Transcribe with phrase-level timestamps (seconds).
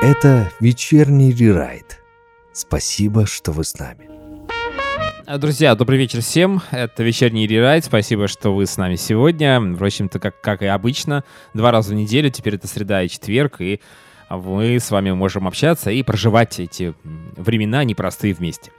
[0.00, 2.00] Это вечерний рерайт.
[2.52, 4.08] Спасибо, что вы с нами.
[5.38, 6.62] Друзья, добрый вечер всем.
[6.70, 7.84] Это вечерний рерайт.
[7.84, 9.60] Спасибо, что вы с нами сегодня.
[9.60, 12.30] В общем-то, как, как и обычно, два раза в неделю.
[12.30, 13.60] Теперь это среда и четверг.
[13.60, 13.80] И
[14.30, 16.94] мы с вами можем общаться и проживать эти
[17.36, 18.70] времена непростые вместе.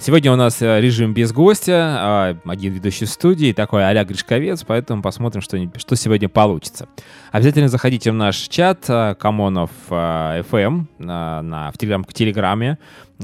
[0.00, 4.62] Сегодня у нас э, режим без гостя, а, один ведущий в студии, такой а-ля Гришковец,
[4.62, 6.88] поэтому посмотрим, что, что сегодня получится.
[7.32, 12.78] Обязательно заходите в наш чат э, Камонов FM эм, на, в телеграм, Телеграме.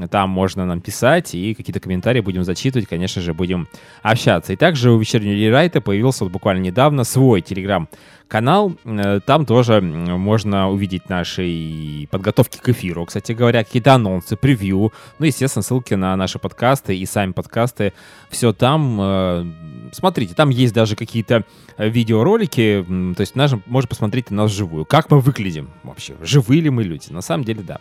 [0.09, 3.67] Там можно нам писать и какие-то комментарии будем зачитывать, конечно же, будем
[4.01, 4.51] общаться.
[4.51, 7.87] И также у вечернего рерайта появился вот буквально недавно свой телеграм
[8.27, 8.75] канал.
[8.83, 14.91] Э, там тоже можно увидеть наши подготовки к эфиру, кстати говоря, какие-то анонсы, превью.
[15.17, 17.93] Ну, естественно, ссылки на наши подкасты и сами подкасты.
[18.29, 18.97] Все там.
[18.99, 19.45] Э,
[19.93, 21.45] смотрите, там есть даже какие-то
[21.77, 22.85] видеоролики.
[23.15, 24.83] То есть можно посмотреть на нас вживую.
[24.83, 26.15] Как мы выглядим вообще?
[26.21, 27.11] Живые ли мы люди?
[27.11, 27.79] На самом деле, да.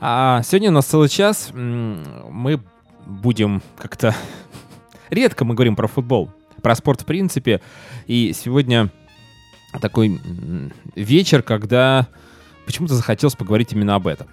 [0.00, 1.50] А сегодня у нас целый час.
[1.52, 2.60] Мы
[3.04, 4.14] будем как-то...
[5.10, 6.30] Редко мы говорим про футбол,
[6.62, 7.60] про спорт в принципе.
[8.06, 8.90] И сегодня
[9.80, 10.20] такой
[10.94, 12.06] вечер, когда
[12.64, 14.28] почему-то захотелось поговорить именно об этом.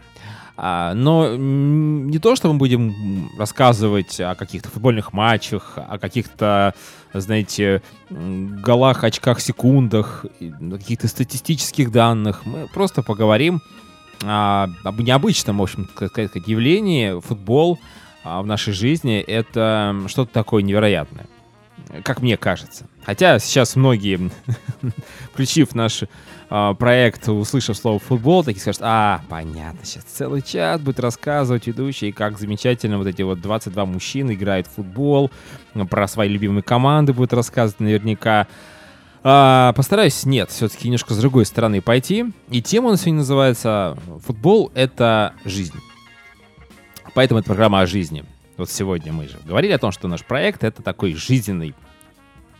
[0.57, 6.75] А, но не то, что мы будем рассказывать о каких-то футбольных матчах, о каких-то,
[7.13, 12.45] знаете, голах, очках, секундах, каких-то статистических данных.
[12.45, 13.61] Мы просто поговорим
[14.23, 17.19] а, об необычном, в общем, сказать, явлении.
[17.19, 17.79] Футбол
[18.23, 21.27] а, в нашей жизни— это что-то такое невероятное
[22.03, 22.87] как мне кажется.
[23.05, 24.31] Хотя сейчас многие,
[25.33, 30.99] включив наш э, проект, услышав слово футбол, такие скажут, а, понятно, сейчас целый час будет
[30.99, 35.31] рассказывать ведущий, как замечательно вот эти вот 22 мужчины играют в футбол,
[35.89, 38.47] про свои любимые команды будет рассказывать наверняка.
[39.27, 42.25] А, постараюсь, нет, все-таки немножко с другой стороны пойти.
[42.51, 45.73] И тема у нас сегодня называется «Футбол— это жизнь».
[47.15, 48.23] Поэтому это программа о жизни.
[48.55, 51.73] Вот сегодня мы же говорили о том, что наш проект— это такой жизненный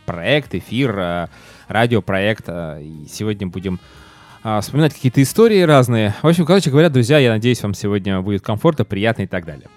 [0.06, 1.28] проект, эфир, э,
[1.68, 2.46] радиопроект.
[2.48, 3.78] Э, и сегодня будем
[4.42, 6.16] э, вспоминать какие-то истории разные.
[6.20, 9.68] В общем, короче говоря, друзья, я надеюсь, вам сегодня будет комфортно, приятно и так далее.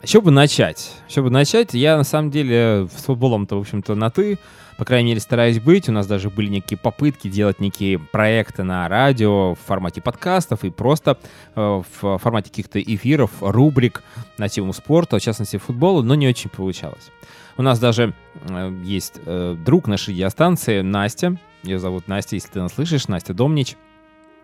[0.00, 0.92] А, еще бы начать.
[1.08, 1.74] Еще бы начать.
[1.74, 4.38] Я, на самом деле, с футболом-то, в общем-то, на «ты»
[4.80, 5.90] по крайней мере, стараюсь быть.
[5.90, 10.70] У нас даже были некие попытки делать некие проекты на радио в формате подкастов и
[10.70, 11.18] просто
[11.54, 14.02] э, в формате каких-то эфиров, рубрик
[14.38, 17.10] на тему спорта, в частности футбола, но не очень получалось.
[17.58, 18.14] У нас даже
[18.48, 21.36] э, есть э, друг нашей радиостанции Настя.
[21.62, 23.76] Ее зовут Настя, если ты нас слышишь, Настя Домнич.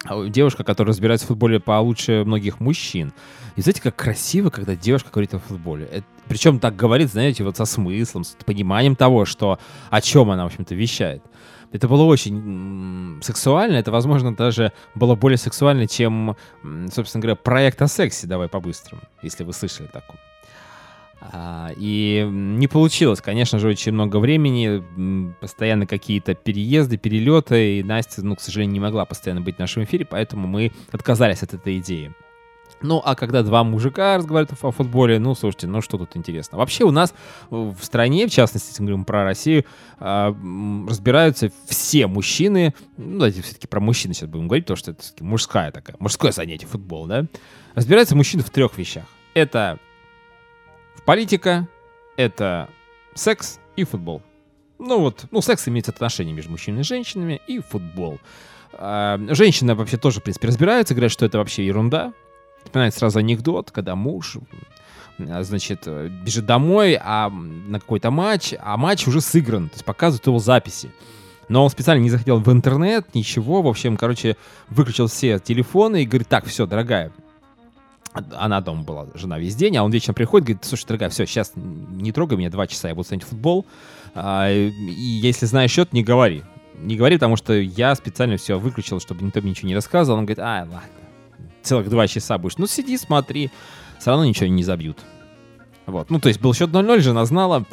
[0.09, 3.12] А, девушка, которая разбирается в футболе получше многих мужчин.
[3.56, 5.87] И знаете, как красиво, когда девушка говорит о футболе.
[5.87, 9.59] Это, причем так говорит, знаете, вот со смыслом, с пониманием того, что
[9.91, 11.22] о чем она, в общем-то, вещает.
[11.72, 16.37] Это было очень сексуально, это, возможно, даже было более сексуально, чем,
[16.93, 20.19] собственно говоря, проект о сексе «Давай по-быстрому», если вы слышали такое.
[21.32, 28.25] А, и не получилось, конечно же, очень много времени, постоянно какие-то переезды, перелеты, и Настя,
[28.25, 31.78] ну, к сожалению, не могла постоянно быть в нашем эфире, поэтому мы отказались от этой
[31.78, 32.14] идеи.
[32.82, 36.59] Ну, а когда два мужика разговаривают о футболе, ну, слушайте, ну что тут интересно?
[36.59, 37.14] Вообще у нас
[37.48, 39.64] в стране, в частности, если мы говорим про Россию,
[39.98, 40.37] а,
[40.87, 45.70] разбираются все мужчины, ну, давайте все-таки про мужчин сейчас будем говорить, потому что это мужская
[45.72, 47.25] такая, мужское занятие футбол, да?
[47.75, 49.04] Разбираются мужчины в трех вещах.
[49.32, 49.78] Это
[51.05, 51.69] Политика—
[52.17, 52.69] это
[53.15, 54.23] секс и футбол.
[54.79, 58.19] Ну вот, ну секс имеет отношение между мужчинами и женщинами, и футбол.
[58.73, 62.12] А, женщины вообще тоже, в принципе, разбираются, говорят, что это вообще ерунда.
[62.65, 64.37] Вспоминает сразу анекдот, когда муж
[65.19, 70.39] значит, бежит домой а, на какой-то матч, а матч уже сыгран, то есть показывают его
[70.39, 70.91] записи.
[71.49, 74.37] Но он специально не заходил в интернет, ничего, в общем, короче,
[74.69, 77.12] выключил все телефоны и говорит, так, все, дорогая,
[78.37, 81.53] она дома была, жена весь день, а он вечером приходит, говорит, слушай, дорогая, все, сейчас
[81.54, 83.66] не трогай меня, два часа, я буду смотреть футбол,
[84.15, 86.43] а, и если знаешь счет, не говори.
[86.78, 90.19] Не говори, потому что я специально все выключил, чтобы никто мне ничего не рассказывал.
[90.19, 90.82] Он говорит, а, ладно,
[91.62, 92.58] целых два часа будешь.
[92.58, 93.50] Ну, сиди, смотри,
[93.99, 94.99] все равно ничего не забьют.
[95.87, 97.64] Вот, ну, то есть был счет 0-0, жена знала,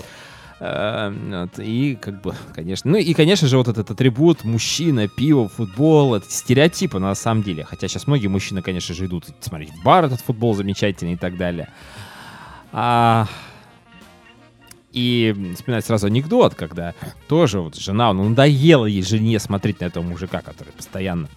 [0.65, 6.15] Эм, и как бы, конечно, ну и, конечно же, вот этот атрибут мужчина, пиво, футбол,
[6.15, 7.65] это стереотипы на самом деле.
[7.65, 11.35] Хотя сейчас многие мужчины, конечно же, идут смотреть в бар этот футбол замечательный и так
[11.35, 11.67] далее.
[12.71, 13.27] А,
[14.93, 16.93] и вспоминать сразу анекдот, когда
[17.27, 21.27] тоже вот жена, ну, надоело ей жене смотреть на этого мужика, который постоянно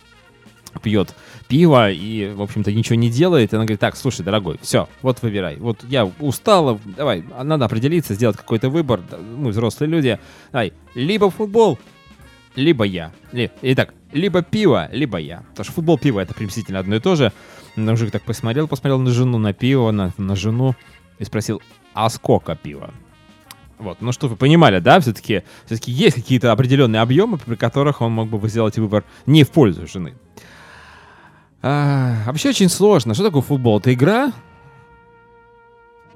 [0.83, 1.15] пьет
[1.49, 3.53] пиво и, в общем-то, ничего не делает.
[3.53, 5.57] И она говорит, так, слушай, дорогой, все, вот выбирай.
[5.57, 9.03] Вот я устала, давай, надо определиться, сделать какой-то выбор.
[9.37, 10.19] Мы взрослые люди.
[10.53, 11.79] Давай, либо футбол,
[12.55, 13.13] либо я.
[13.63, 15.43] Итак, Либо пиво, либо я.
[15.51, 17.33] Потому что футбол, пиво— это приблизительно одно и то же.
[17.77, 20.75] Мужик так посмотрел, посмотрел на жену, на пиво, на, на жену
[21.19, 21.61] и спросил,
[21.93, 22.95] а сколько пива?
[23.79, 28.13] Вот, ну что вы понимали, да, все-таки все есть какие-то определенные объемы, при которых он
[28.13, 30.15] мог бы сделать выбор не в пользу жены.
[31.69, 33.13] А, вообще очень сложно.
[33.13, 33.81] Что такое футбол?
[33.81, 34.33] Это игра?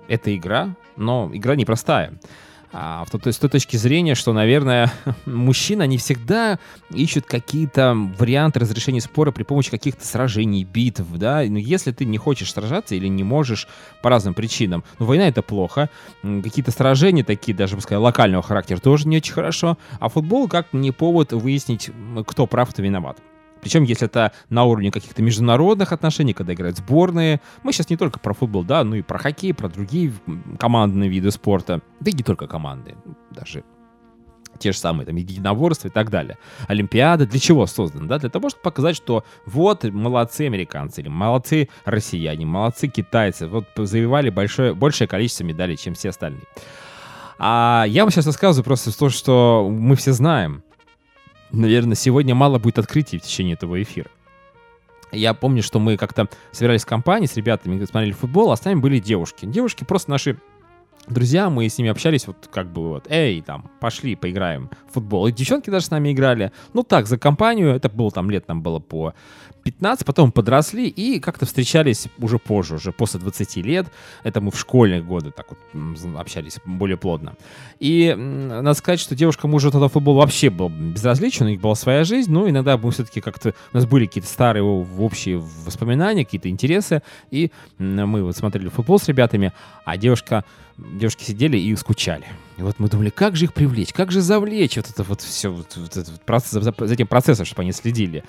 [0.07, 2.13] Это игра, но игра непростая.
[2.73, 4.93] А, то, то есть с той точки зрения, что, наверное,
[5.27, 6.61] мужчины, они всегда
[6.91, 12.17] ищут какие-то варианты разрешения спора при помощи каких-то сражений, битв, да, но если ты не
[12.17, 13.67] хочешь сражаться или не можешь
[14.03, 15.91] по разным причинам, ну, война это плохо,
[16.23, 20.93] какие-то сражения такие, даже, пускай, локального характера тоже не очень хорошо, а футбол как не
[20.93, 21.91] повод выяснить,
[22.25, 23.19] кто прав, кто виноват.
[23.61, 27.41] Причем, если это на уровне каких-то международных отношений, когда играют сборные.
[27.63, 30.13] Мы сейчас не только про футбол, да, ну и про хоккей, про другие
[30.59, 31.81] командные виды спорта.
[32.01, 32.97] Да и не только команды,
[33.31, 33.65] даже
[34.59, 36.37] те же самые там единоборства и так далее.
[36.69, 38.07] Олимпиада для чего создана?
[38.07, 38.19] Да?
[38.19, 44.31] Для того, чтобы показать, что вот молодцы американцы, или молодцы россияне, молодцы китайцы, вот завоевали
[44.31, 46.43] большое, большее количество медалей, чем все остальные.
[47.39, 50.63] А я вам сейчас рассказываю просто то, что мы все знаем
[51.53, 54.11] наверное, сегодня мало будет открытий в течение этого эфира.
[55.13, 58.79] Я помню, что мы как-то собирались в компании с ребятами, смотрели футбол, а с нами
[58.79, 59.45] были девушки.
[59.45, 60.39] Девушки просто наши
[61.09, 65.27] друзья, мы с ними общались, вот как бы вот, эй, там, пошли, поиграем в футбол.
[65.27, 66.53] И девчонки даже с нами играли.
[66.73, 69.15] Ну так, за компанию, это было там лет, нам было по
[69.63, 73.87] 15, потом подросли и как-то встречались уже позже, уже после 20 лет.
[74.23, 75.59] Это мы в школьные годы так вот
[76.17, 77.35] общались более плотно.
[77.79, 82.05] И надо сказать, что девушкам уже тогда футбол вообще был безразличен, у них была своя
[82.05, 87.03] жизнь, но иногда мы все-таки как-то, у нас были какие-то старые общие воспоминания, какие-то интересы,
[87.31, 89.53] и мы вот смотрели футбол с ребятами,
[89.85, 90.45] а девушка,
[90.77, 92.27] девушки сидели и скучали.
[92.59, 95.51] И вот мы думали, как же их привлечь, как же завлечь вот это вот все,
[95.51, 98.25] вот, вот этот процесс, за, за этим процессом, чтобы они следили.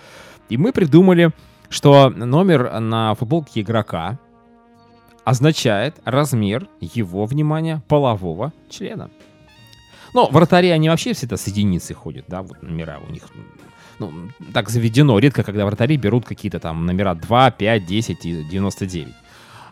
[0.49, 1.31] И мы придумали,
[1.69, 4.19] что номер на футболке игрока
[5.23, 9.09] означает размер его, внимания полового члена.
[10.13, 13.23] Ну, вратари, они вообще всегда с единицей ходят, да, вот номера у них,
[13.99, 14.11] ну,
[14.53, 15.17] так заведено.
[15.19, 19.13] Редко, когда вратари берут какие-то там номера 2, 5, 10 и 99.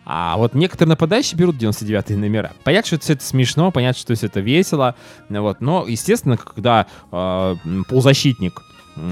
[0.06, 2.54] А вот некоторые нападающие берут 99 номера.
[2.63, 4.95] Понятно, что все это смешно, понятно, что все это весело.
[5.30, 5.62] Вот.
[5.62, 7.56] Но, естественно, когда э,
[7.88, 8.62] полузащитник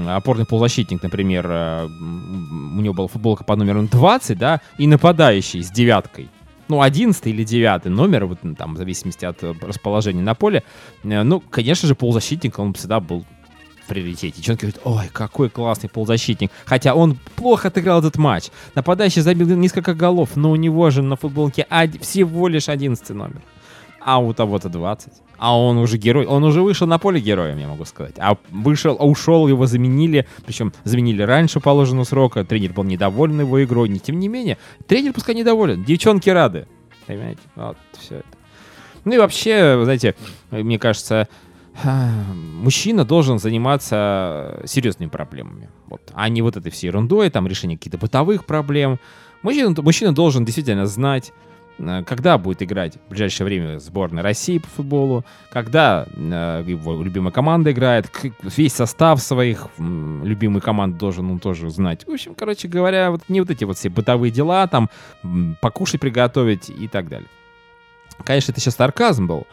[0.08, 5.70] опорный полузащитник, например, э, у него была футболка по номеру 20, да, и нападающий с
[5.70, 6.28] девяткой,
[6.68, 10.62] ну, 11 или 9 номер, вот там, в зависимости от э, расположения на поле,
[11.02, 13.24] э, ну, конечно же, полузащитник, он всегда был
[13.88, 14.36] приоритете.
[14.36, 16.50] Девчонки говорят, ой, какой классный полузащитник.
[16.66, 18.50] Хотя он плохо отыграл этот матч.
[18.74, 21.66] Нападающий забил несколько голов, но у него же на футболке
[22.02, 23.40] всего лишь 11 номер
[24.08, 25.12] а у того-то 20.
[25.38, 28.16] А он уже герой, он уже вышел на поле героем, я могу сказать.
[28.18, 33.62] А вышел, а ушел, его заменили, причем заменили раньше положенного срока, тренер был недоволен его
[33.62, 36.66] игрой, не тем не менее, тренер пускай недоволен, девчонки рады.
[37.06, 37.40] Понимаете?
[37.54, 38.26] Вот, все это.
[39.04, 40.14] Ну и вообще, знаете,
[40.50, 41.28] мне кажется,
[41.84, 45.70] мужчина должен заниматься серьезными проблемами.
[45.86, 48.98] Вот, а не вот этой всей ерундой, там, решение каких-то бытовых проблем.
[49.42, 51.32] Мужчина, мужчина должен действительно знать,
[52.06, 57.72] когда будет играть в ближайшее время сборная России по футболу, когда э, его любимая команда
[57.72, 58.10] играет,
[58.42, 62.06] весь состав своих любимой команды должен он тоже знать.
[62.06, 64.90] В общем, короче говоря, вот не вот эти вот все бытовые дела, там
[65.60, 67.28] покушать, приготовить и так далее.
[68.24, 69.46] Конечно, это сейчас сарказм был,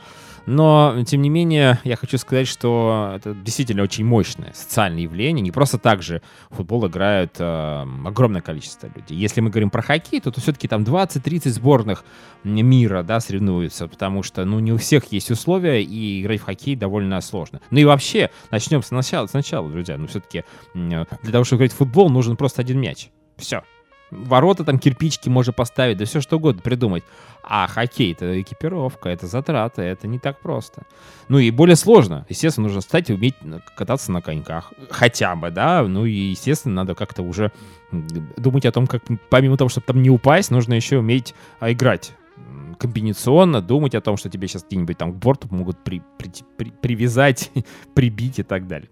[0.46, 5.42] но, тем не менее, я хочу сказать, что это действительно очень мощное социальное явление.
[5.42, 9.18] Не просто так же в футбол играют э, огромное количество людей.
[9.18, 12.06] Если мы говорим про хоккей, то, то все-таки там 20-30 сборных
[12.44, 16.76] мира да, соревнуются, потому что ну, не у всех есть условия, и играть в хоккей
[16.76, 17.60] довольно сложно.
[17.72, 19.98] Ну и вообще, начнем сначала, сначала друзья.
[19.98, 23.10] Ну все-таки для того, чтобы играть в футбол, нужен просто один мяч.
[23.38, 23.64] Все
[24.12, 27.04] ворота там кирпичики можно поставить, да все что угодно придумать.
[27.44, 30.84] А хоккей это экипировка, это затраты, это не так просто.
[31.28, 32.26] Ну и более сложно.
[32.30, 33.36] Естественно, нужно стать и уметь
[33.76, 34.74] кататься на коньках.
[34.90, 35.84] Хотя бы, да.
[35.84, 37.52] Ну и, естественно, надо как-то уже
[37.92, 42.14] думать о том, как помимо того, чтобы там не упасть, нужно еще уметь а, играть
[42.78, 46.72] комбинационно, думать о том, что тебе сейчас где-нибудь там к борту могут при, при, при,
[46.72, 47.52] привязать,
[47.94, 48.90] прибить и так далее.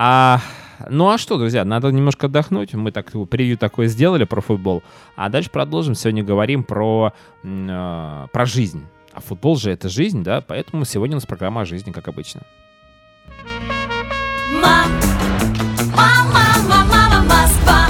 [0.00, 0.40] А,
[0.88, 2.72] ну а что, друзья, надо немножко отдохнуть.
[2.72, 4.84] Мы так превью такое сделали про футбол.
[5.16, 5.96] А дальше продолжим.
[5.96, 7.12] Сегодня говорим про,
[7.42, 8.86] э, про жизнь.
[9.12, 10.40] А футбол же это жизнь, да?
[10.40, 12.42] Поэтому сегодня у нас программа о жизни, как обычно.
[14.62, 14.88] Мам,
[15.96, 17.88] мама, мама, мама, Москва.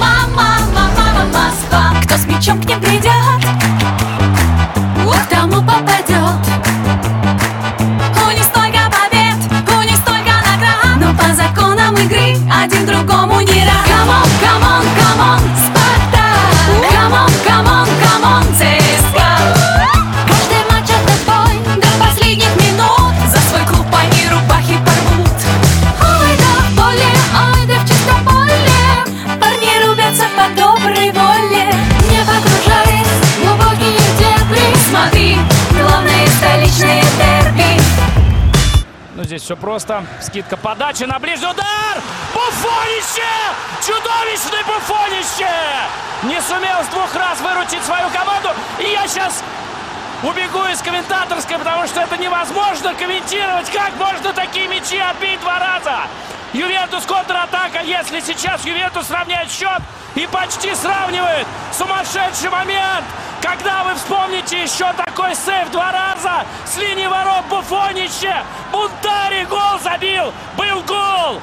[0.00, 1.92] Мама, мама, Москва.
[2.02, 3.44] Кто с мячом к ним придет,
[5.06, 6.77] к тому попадет.
[39.38, 40.04] Здесь все просто.
[40.20, 42.02] Скидка подачи на ближний удар.
[42.34, 43.22] Буфонище!
[43.86, 45.48] Чудовищный Буфонище!
[46.24, 48.48] Не сумел с двух раз выручить свою команду.
[48.80, 49.42] И я сейчас
[50.24, 53.70] убегу из комментаторской, потому что это невозможно комментировать.
[53.70, 56.00] Как можно такие мячи отбить два раза?
[56.52, 57.80] Ювентус контратака.
[57.82, 59.80] Если сейчас Ювентус сравняет счет
[60.14, 61.46] и почти сравнивает.
[61.72, 63.04] Сумасшедший момент!
[63.40, 68.34] Когда вы вспомните еще такой сейв два раза с линии ворот Буфонище,
[68.72, 71.40] Бунтари гол забил, был гол,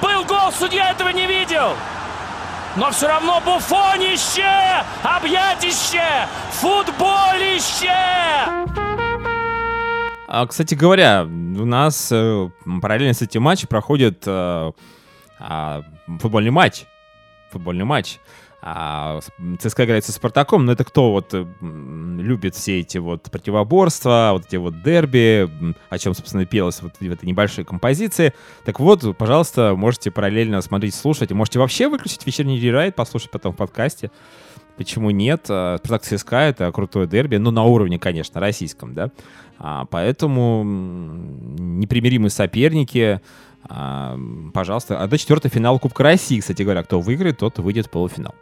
[0.00, 1.74] был гол, судья этого не видел.
[2.76, 7.92] Но все равно Буфонище, объятище, футболище.
[10.34, 12.48] А, кстати говоря, у нас э,
[12.80, 14.72] параллельно с этим матчем проходит э,
[15.38, 15.82] а,
[16.20, 16.84] футбольный матч.
[17.50, 18.18] Футбольный матч.
[18.62, 19.20] А,
[19.58, 24.46] ЦСКА играет со Спартаком, но это кто вот э, любит все эти вот противоборства, вот
[24.46, 25.50] эти вот дерби,
[25.90, 28.32] о чем, собственно, пелось вот в этой небольшой композиции.
[28.64, 31.30] Так вот, пожалуйста, можете параллельно смотреть, слушать.
[31.32, 34.10] Можете вообще выключить вечерний рерайт, послушать потом в подкасте.
[34.76, 35.46] Почему нет?
[35.48, 39.10] А, Спартак ЦСКА— это крутое дерби, ну, на уровне, конечно, российском, да.
[39.58, 43.20] А, поэтому непримиримые соперники,
[43.68, 44.18] а,
[44.52, 45.00] пожалуйста.
[45.00, 46.82] А до четвертый финал Кубка России, кстати говоря.
[46.82, 48.34] Кто выиграет, тот выйдет в полуфинал.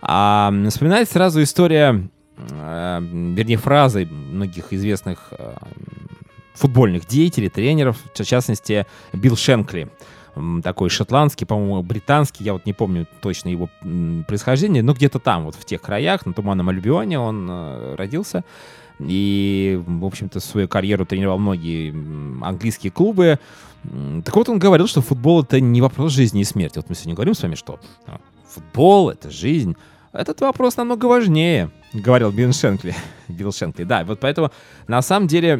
[0.00, 5.54] А, вспоминается сразу история, э, вернее, фразы многих известных э,
[6.54, 9.88] футбольных деятелей, тренеров, в частности, Билл Шенкли.
[10.62, 13.68] Такой шотландский, по-моему, британский, я вот не помню точно его
[14.26, 18.44] происхождение, но где-то там, вот в тех краях, на Туманном Альбионе он э, родился.
[18.98, 21.90] И, в общем-то, свою карьеру тренировал многие
[22.44, 23.38] английские клубы.
[24.24, 26.78] Так вот, он говорил, что футбол— это не вопрос жизни и смерти.
[26.78, 27.78] Вот мы сегодня говорим с вами, что
[28.48, 29.76] футбол— это жизнь.
[30.12, 32.94] Этот вопрос намного важнее, говорил Билл Шенкли.
[33.28, 34.04] Билл Шенкли, да.
[34.04, 34.50] Вот поэтому,
[34.86, 35.56] на самом деле,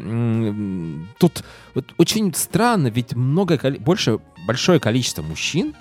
[1.18, 5.74] тут вот очень странно, ведь много, больше, большое количество мужчин,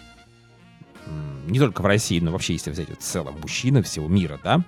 [1.48, 4.62] не только в России, но вообще, если взять в целом мужчины всего мира, да,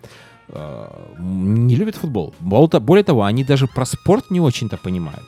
[0.47, 2.33] э, не любят футбол.
[2.39, 5.25] Более того, они даже про спорт не очень-то понимают.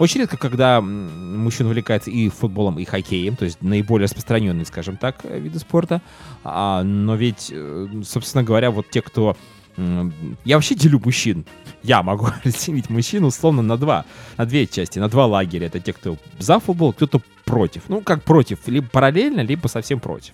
[0.00, 5.16] Очень редко, когда мужчина увлекается и футболом, и хоккеем, то есть наиболее распространенные, скажем так,
[5.24, 6.00] э, виды спорта.
[6.42, 9.36] А, но ведь, э, собственно говоря, вот те, кто...
[9.76, 11.44] Я вообще делю мужчин.
[11.82, 14.06] Я могу разделить мужчин условно на два,
[14.38, 15.66] на две части, на два лагеря.
[15.66, 17.82] Это те, кто за футбол, кто-то против.
[17.88, 20.32] Ну, как против, либо параллельно, либо совсем против.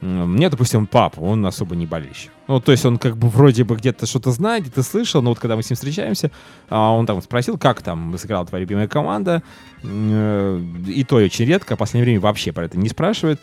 [0.00, 2.30] Мне, допустим, папа, он особо не болельщик.
[2.46, 5.38] Ну, то есть он как бы вроде бы где-то что-то знает, где-то слышал, но вот
[5.38, 6.30] когда мы с ним встречаемся,
[6.68, 9.42] а, он там спросил, как там сыграла твоя любимая команда.
[9.82, 13.40] Э, И то очень редко, в последнее время вообще про это не спрашивает.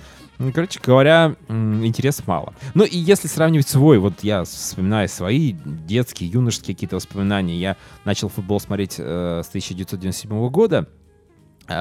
[0.53, 2.53] Короче говоря, м, интереса мало.
[2.73, 8.29] Ну и если сравнивать свой, вот я вспоминаю свои детские, юношеские какие-то воспоминания, я начал
[8.29, 11.00] футбол смотреть э, с 1997 года, а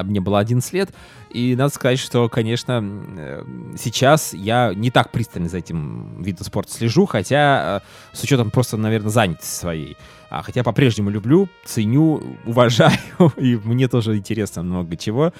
[0.03, 0.91] Мне было 11 лет,
[1.29, 2.83] и надо сказать, что, конечно,
[3.17, 3.43] э,
[3.77, 8.77] сейчас я не так пристально за этим видом спорта слежу, хотя э, с учетом просто,
[8.77, 9.97] наверное, занятости своей.
[10.29, 12.97] А, хотя по-прежнему люблю, ценю, уважаю,
[13.37, 15.33] и мне тоже интересно много чего,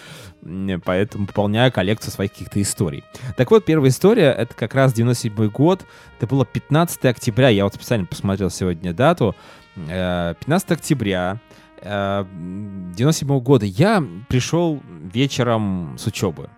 [0.84, 3.04] поэтому пополняю коллекцию своих каких-то историй.
[3.38, 5.86] Так вот, первая история, это как раз 97 год,
[6.18, 9.36] это было 15 октября, я вот специально посмотрел сегодня дату,
[9.76, 11.38] Э, 15 октября,
[11.82, 12.26] э,
[12.96, 14.82] 97 года я пришел
[15.14, 16.50] вечером с учебы.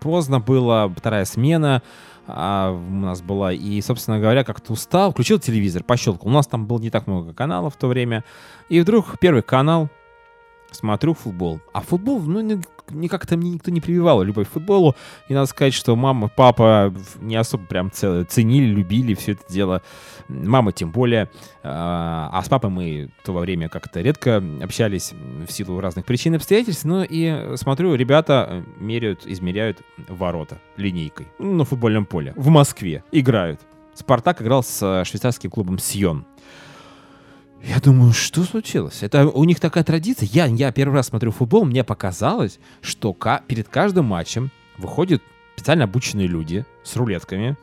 [0.00, 1.82] Поздно было, вторая смена
[2.26, 3.52] а, у нас была.
[3.52, 5.12] И, собственно говоря, как-то устал.
[5.12, 6.28] Включил телевизор, пощелкал.
[6.28, 8.24] У нас там было не так много каналов в то время.
[8.68, 9.88] И вдруг первый канал,
[10.70, 11.60] смотрю футбол.
[11.72, 14.94] А футбол, ну, ни- никак то мне никто не прививал любовь к футболу.
[15.28, 19.82] И надо сказать, что мама, папа не особо прям ценили, любили все это дело.
[20.28, 21.30] Мама тем более.
[21.62, 25.12] А а с папой мы то время как-то редко общались
[25.46, 26.84] в силу разных причин и обстоятельств.
[26.84, 32.32] Ну и смотрю, ребята э, меряют, измеряют ворота линейкой ну, на футбольном поле.
[32.36, 33.60] В Москве играют.
[33.94, 36.24] Спартак играл с э, швейцарским клубом Сьон.
[37.62, 39.02] Я думаю, что случилось?
[39.02, 40.28] Это у них такая традиция.
[40.32, 45.22] Я, я первый раз смотрю футбол, мне показалось, что ка- перед каждым матчем выходят
[45.56, 47.56] специально обученные люди с рулетками,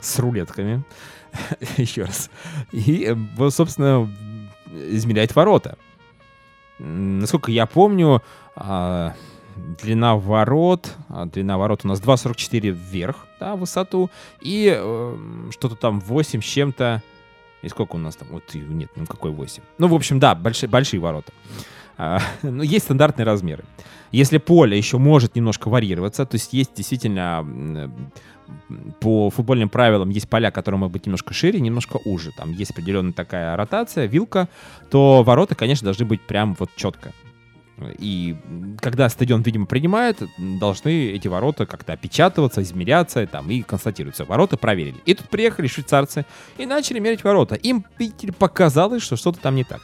[0.00, 0.82] с рулетками,
[1.76, 2.30] еще раз,
[2.72, 4.10] и, э, собственно,
[4.72, 5.76] измеряет ворота.
[6.78, 8.22] Насколько я помню,
[8.56, 9.14] а,
[9.82, 15.16] длина ворот, а, длина ворот у нас 2,44 вверх, да, высоту, и э,
[15.50, 17.02] что-то там 8 с чем-то,
[17.62, 19.62] и сколько у нас там, вот, нет, ну какой 8.
[19.78, 21.32] Ну, в общем, да, большие, большие ворота.
[21.96, 23.64] А, ну, есть стандартные размеры.
[24.10, 27.90] Если поле еще может немножко варьироваться, то есть есть действительно
[29.00, 32.32] по футбольным правилам есть поля, которые могут быть немножко шире, немножко уже.
[32.32, 34.48] Там есть определенная такая ротация, вилка,
[34.90, 37.12] то ворота, конечно, должны быть прям вот четко.
[37.98, 38.36] И
[38.80, 44.24] когда стадион, видимо, принимает, должны эти ворота как-то опечатываться, измеряться там, и констатируются.
[44.24, 44.96] Ворота проверили.
[45.06, 46.24] И тут приехали швейцарцы
[46.58, 47.54] и начали мерить ворота.
[47.54, 49.80] Им, видите показалось, что что-то там не так.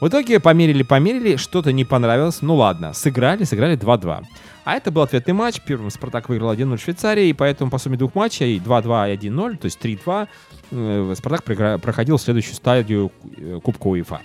[0.00, 2.42] В итоге померили, померили, что-то не понравилось.
[2.42, 4.24] Ну ладно, сыграли, сыграли 2-2.
[4.64, 5.60] А это был ответный матч.
[5.60, 9.56] Первым Спартак выиграл 1-0 в Швейцарии, и поэтому по сумме двух матчей 2-2 и 1-0,
[9.56, 10.28] то есть 3-2,
[10.70, 11.44] э, Спартак
[11.80, 14.20] проходил следующую стадию э, Кубка УЕФА.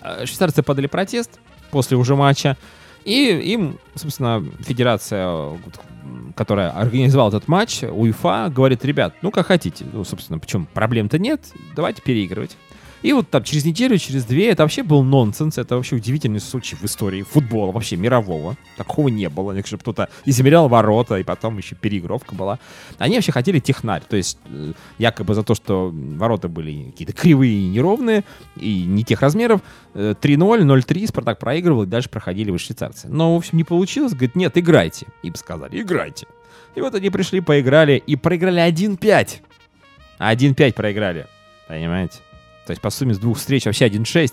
[0.00, 1.38] Э, Швейцарцы подали протест
[1.70, 2.56] после уже матча,
[3.04, 5.58] и им, собственно, федерация,
[6.34, 10.66] которая организовала этот матч, УЕФА, говорит, ребят, ну как хотите, ну, собственно, почему?
[10.74, 11.40] Проблем-то нет,
[11.74, 12.56] давайте переигрывать.
[13.06, 16.74] И вот там через неделю, через две, это вообще был нонсенс, это вообще удивительный случай
[16.74, 18.56] в истории футбола, вообще мирового.
[18.76, 22.58] Такого не было, чтобы кто-то измерял ворота, и потом еще переигровка была.
[22.98, 27.52] Они вообще хотели технарь, то есть э, якобы за то, что ворота были какие-то кривые
[27.52, 28.24] и неровные,
[28.56, 29.60] и не тех размеров,
[29.94, 33.06] э, 3-0, 0-3, Спартак проигрывал, и дальше проходили вы швейцарцы.
[33.06, 35.06] Но, в общем, не получилось, говорит, нет, играйте.
[35.22, 36.26] Им сказали, играйте.
[36.74, 39.42] И вот они пришли, поиграли, и проиграли 1-5.
[40.18, 41.28] 1-5 проиграли,
[41.68, 42.18] понимаете?
[42.66, 44.32] То есть по сумме с двух встреч вообще 1-6.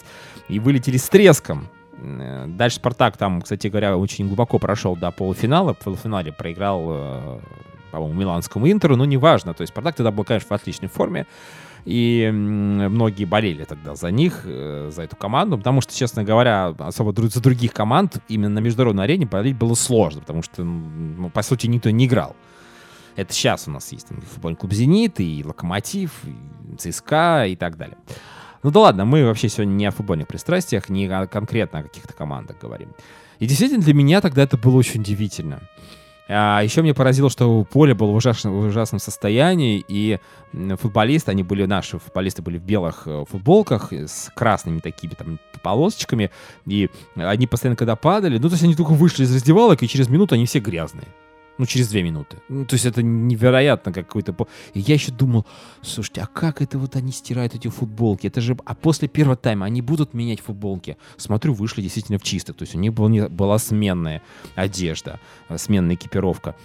[0.50, 1.70] И вылетели с треском.
[1.98, 5.74] Э, Дальше Спартак там, кстати говоря, очень глубоко прошел до полуфинала.
[5.74, 7.40] В полуфинале проиграл, э,
[7.92, 9.54] по-моему, Миланскому Интеру, но неважно.
[9.54, 11.26] То есть Спартак тогда был, конечно, в отличной форме.
[11.86, 17.14] И многие болели тогда за них, э, за эту команду, потому что, честно говоря, особо
[17.14, 21.68] за других команд именно на международной арене болеть было сложно, потому что, ну, по сути,
[21.68, 22.36] никто не играл.
[23.16, 27.78] Это сейчас у нас есть там, футбольный клуб «Зенит», и «Локомотив», и ЦСКА и так
[27.78, 27.98] далее.
[28.64, 32.14] Ну да ладно, мы вообще сегодня не о футбольных пристрастиях, не о- конкретно о каких-то
[32.14, 32.90] командах говорим.
[33.40, 35.60] И действительно для меня тогда это было очень удивительно.
[36.30, 40.20] А еще мне поразило, что поле было в ужасном, в ужасном состоянии, и
[40.80, 45.40] футболисты, они были, наши футболисты были в белых э, футболках э, с красными такими там
[45.62, 46.32] полосочками,
[46.66, 50.08] и они постоянно когда падали, ну то есть они только вышли из раздевалок, и через
[50.08, 51.08] минуту они все грязные.
[51.58, 52.38] Ну, через две минуты.
[52.50, 54.36] Ну, то есть это невероятно как какой-то...
[54.74, 55.46] И я еще думал,
[55.84, 58.26] слушайте, а как это вот они стирают эти футболки?
[58.26, 58.58] Это же...
[58.66, 60.98] А после первого тайма они будут менять футболки?
[61.18, 62.56] Смотрю, вышли действительно в чистых.
[62.56, 64.24] То есть у них был не- была сменная
[64.56, 66.56] одежда, э, сменная экипировка.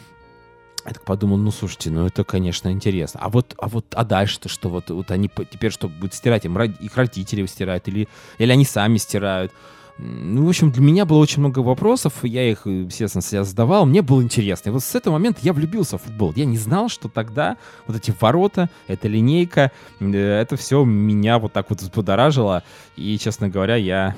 [0.87, 3.21] Я так подумал, ну, слушайте, ну, это, конечно, интересно.
[3.23, 4.71] А вот, а вот, а дальше-то что?
[4.71, 6.47] Вот, вот они теперь что, будут стирать?
[6.47, 7.89] Им их родители стирают?
[7.89, 9.53] Или, или они сами стирают?
[9.99, 13.85] Ну, в общем, для меня было очень много вопросов, я их, естественно, себя задавал.
[13.85, 14.69] Мне было интересно.
[14.69, 16.33] И вот с этого момента я влюбился в футбол.
[16.37, 17.57] Я не знал, что тогда
[17.89, 22.63] вот эти ворота, эта линейка, э, это все меня вот так вот взбудоражило.
[22.97, 24.15] И, честно говоря, я...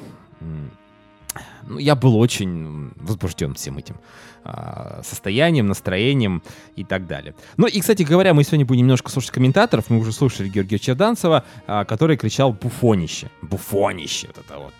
[1.66, 3.96] ну, я был очень возбужден всем этим
[4.44, 6.42] а, состоянием, настроением
[6.76, 7.34] и так далее.
[7.56, 9.88] Ну и, кстати говоря, мы сегодня будем немножко слушать комментаторов.
[9.88, 13.30] Мы уже слушали Георгия Черданцева, а, который кричал «буфонище».
[13.40, 14.74] Буфонище, вот это вот.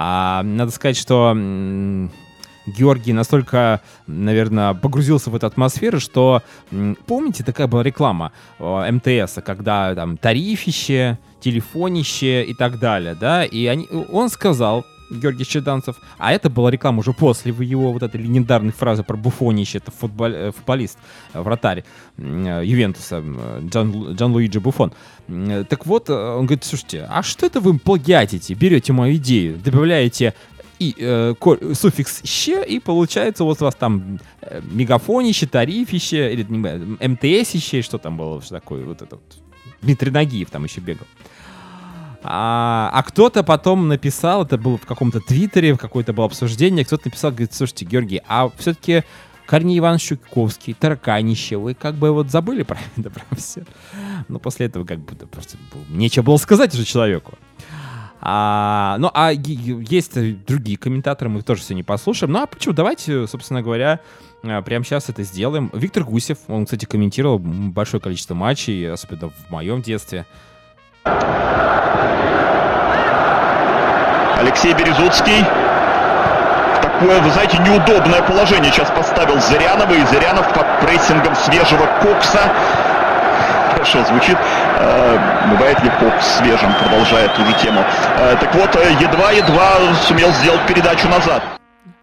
[0.00, 1.36] А, надо сказать, что
[2.66, 6.40] Георгий настолько, наверное, погрузился в эту атмосферу, что,
[7.06, 8.30] помните, такая была реклама
[8.60, 15.44] э, МТС, когда там тарифище, телефонище и так далее, да, и они, он сказал, Георгий
[15.44, 19.90] Щеданцев, а это была реклама уже после его вот этой легендарной фразы про буфонище, это
[19.90, 20.98] футбол, э, футболист,
[21.32, 21.84] э, вратарь
[22.16, 23.22] э, Ювентуса,
[23.60, 24.92] Джан, Луиджи Буфон.
[25.68, 30.34] Так вот, он говорит, слушайте, а что это вы плагиатите, берете мою идею, добавляете
[30.78, 31.34] и э,
[31.74, 37.98] суффикс «ще», и получается вот у вас там э, мегафонище, тарифище, или не МТСище, что
[37.98, 39.38] там было, что такое, вот это вот.
[39.82, 41.06] Дмитрий Нагиев там еще бегал.
[42.22, 47.06] А, а кто-то потом написал, это было в каком-то твиттере, в какое-то было обсуждение, кто-то
[47.06, 49.04] написал, говорит, слушайте, Георгий, а все-таки
[49.46, 53.64] Корней Иванович Чуковский, Тараканище, вы как бы вот забыли про это, про все.
[54.28, 55.56] Ну, после этого как да, просто
[55.88, 57.38] нечего было сказать уже человеку.
[58.20, 62.32] А, ну, а есть другие комментаторы, мы их тоже сегодня послушаем.
[62.32, 62.74] Ну, а почему?
[62.74, 64.00] Давайте, собственно говоря,
[64.42, 65.70] а, прямо сейчас это сделаем.
[65.72, 70.26] Виктор Гусев, он, кстати, комментировал большое количество матчей, особенно в моем детстве.
[74.38, 75.44] Алексей Березуцкий.
[76.80, 79.92] Такое, вы знаете, неудобное положение сейчас поставил Зырянова.
[79.92, 82.40] И Зырянов под прессингом свежего Кокса.
[83.72, 84.36] Хорошо звучит.
[84.78, 85.18] Э,
[85.50, 87.84] Бывает ли Кокс свежим, продолжает ту же тему.
[88.18, 91.42] Э, Так вот, э, едва-едва сумел сделать передачу назад.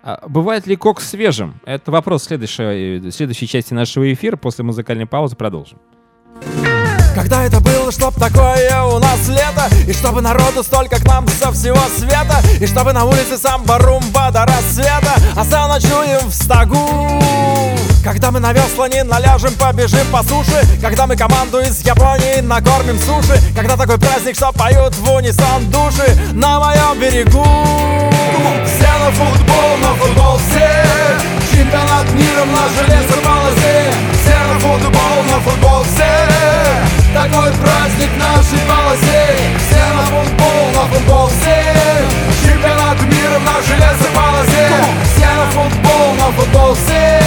[0.03, 1.55] А бывает ли кокс свежим?
[1.65, 4.37] Это вопрос следующей, следующей части нашего эфира.
[4.37, 5.79] После музыкальной паузы продолжим.
[7.15, 9.69] Когда это было, чтоб такое у нас лето?
[9.87, 12.41] И чтобы народу столько к нам со всего света?
[12.59, 15.13] И чтобы на улице самбо-румба до рассвета?
[15.33, 17.23] А за ночуем в стогу.
[18.03, 20.61] Когда мы на весла не наляжем, побежим по суше.
[20.81, 23.39] Когда мы команду из Японии накормим суши.
[23.55, 26.17] Когда такой праздник, что поют в унисон души.
[26.33, 27.45] На моем берегу.
[28.65, 30.69] Все на футбол, на футбол все.
[31.49, 33.93] Чемпионат мира на железной полосе.
[34.21, 39.25] Все на футбол, на футбол все такой праздник в нашей полосе.
[39.57, 41.63] Все на футбол, на футбол все
[42.43, 44.67] Чемпионат мира на железной полосе
[45.15, 47.21] Все на футбол, на футбол все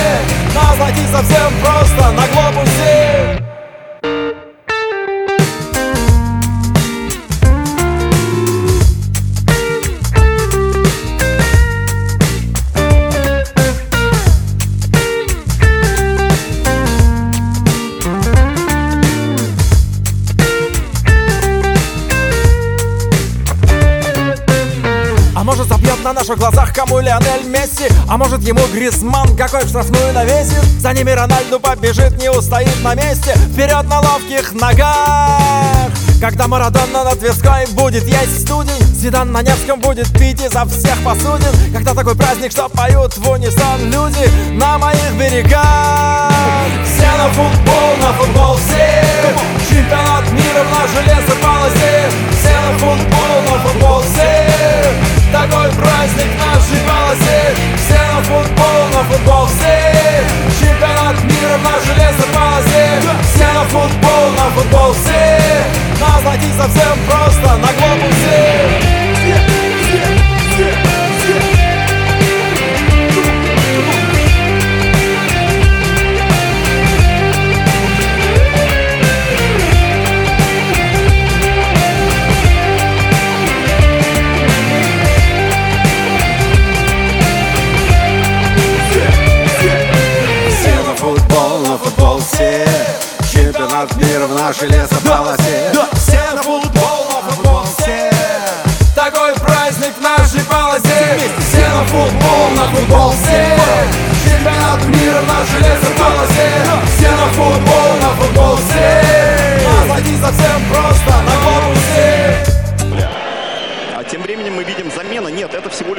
[0.55, 3.48] Нас найти совсем просто на глобусе
[26.09, 30.95] на наших глазах кому Лионель Месси А может ему Гризман какой в штрафную навесит За
[30.95, 33.35] ними Рональду побежит, не устоит на месте.
[33.53, 35.91] Вперед на ловких ногах.
[36.19, 41.75] Когда Марадона на Тверской будет есть студень Зидан на Невском будет пить изо всех посудин.
[41.75, 46.33] Когда такой праздник, что поют в унисон люди На моих берегах.
[46.87, 49.05] Все на футбол, на футбол все
[49.69, 52.58] Чемпионат мира в железной полосе Все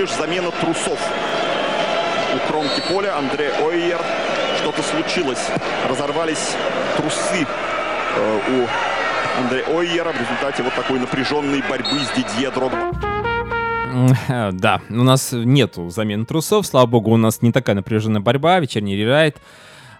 [0.09, 0.99] лишь замена трусов.
[2.35, 3.99] У кромки поля Андре Ойер.
[4.57, 5.47] Что-то случилось.
[5.89, 6.55] Разорвались
[6.97, 7.45] трусы
[8.17, 12.91] э, у Андре Ойера в результате вот такой напряженной борьбы с Дидье Дрогба.
[14.27, 18.59] Э, Да, у нас нету замен трусов, слава богу, у нас не такая напряженная борьба,
[18.59, 19.41] вечерний рерайт а,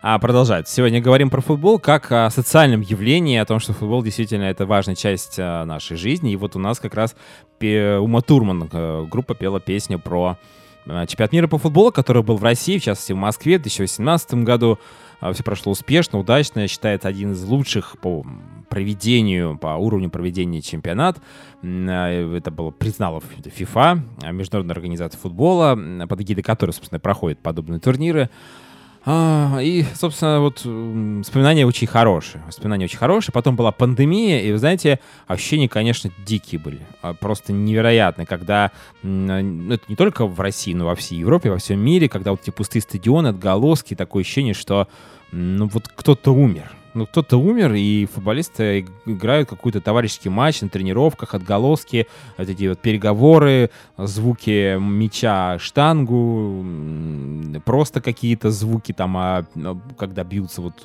[0.02, 0.74] продолжается.
[0.74, 4.96] Сегодня говорим про футбол как о социальном явлении, о том, что футбол действительно это важная
[4.96, 6.32] часть а, нашей жизни.
[6.32, 7.16] И вот у нас как раз
[7.62, 10.38] Ума Турман, э, группа пела песню про
[10.86, 14.36] э, чемпионат мира по футболу, который был в России, в частности в Москве в 2018
[14.36, 14.80] году.
[15.34, 16.66] Все прошло успешно, удачно.
[16.70, 18.26] Считается один из лучших по
[18.70, 21.18] проведению, по уровню проведения чемпионат.
[21.62, 28.30] Это было признала FIFA, Международная организация футбола, под эгидой которой, собственно, проходят подобные турниры.
[29.06, 32.44] А, И, собственно, вот воспоминания очень хорошие.
[32.46, 33.34] Воспоминания очень хорошие.
[33.34, 36.82] Потом была пандемия, и, вы знаете, ощущения, конечно, дикие были.
[37.02, 38.72] А, Просто невероятные, когда,
[39.04, 42.32] а, ну, это не только в России, но во всей Европе, во всем мире, когда
[42.32, 44.88] вот эти пустые стадионы, отголоски, такое ощущение, что,
[45.32, 46.72] ну, вот кто-то умер.
[46.94, 52.68] Ну, кто-то умер, и футболисты иг- играют какой-то товарищеский матч на тренировках, отголоски, вот эти
[52.68, 56.66] вот переговоры, звуки мяча штангу,
[57.66, 59.46] просто какие-то звуки там, а,
[59.98, 60.84] когда бьются, вот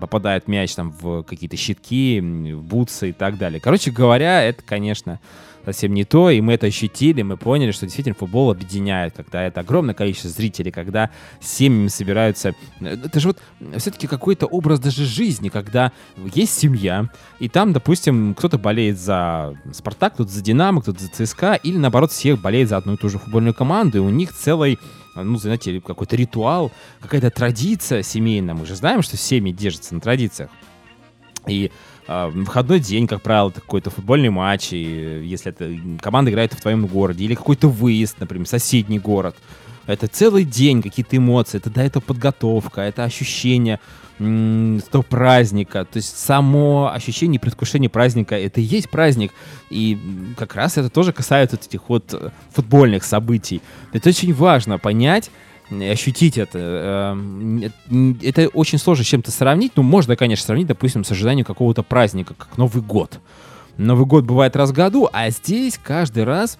[0.00, 3.60] попадает мяч там в какие-то щитки, в бутсы и так далее.
[3.60, 5.20] Короче говоря, это, конечно,
[5.64, 9.60] совсем не то, и мы это ощутили, мы поняли, что действительно футбол объединяет, когда это
[9.60, 12.54] огромное количество зрителей, когда семьями собираются.
[12.80, 13.38] Это же вот
[13.78, 15.92] все-таки какой-то образ даже жизни, когда
[16.34, 21.54] есть семья, и там, допустим, кто-то болеет за Спартак, кто-то за Динамо, кто-то за ЦСКА,
[21.54, 24.78] или наоборот, всех болеет за одну и ту же футбольную команду, и у них целый
[25.14, 28.54] ну, знаете, какой-то ритуал, какая-то традиция семейная.
[28.54, 30.50] Мы же знаем, что семьи держатся на традициях.
[31.46, 31.72] И
[32.08, 36.86] выходной день, как правило, это какой-то футбольный матч, и если это команда играет в твоем
[36.86, 39.36] городе, или какой-то выезд, например, в соседний город.
[39.86, 43.80] Это целый день, какие-то эмоции, это до этого подготовка, это ощущение
[44.18, 45.84] этого праздника.
[45.84, 49.32] То есть само ощущение предвкушения праздника, это и есть праздник.
[49.70, 49.98] И
[50.36, 53.62] как раз это тоже касается вот этих вот э, футбольных событий.
[53.92, 55.30] Это очень важно понять,
[55.70, 57.14] ощутить это.
[57.88, 59.72] Эм, Это очень сложно с чем-то сравнить.
[59.76, 63.20] Ну, можно, конечно, сравнить, допустим, с ожиданием какого-то праздника, как Новый год.
[63.76, 66.58] Новый год бывает раз в году, а здесь каждый раз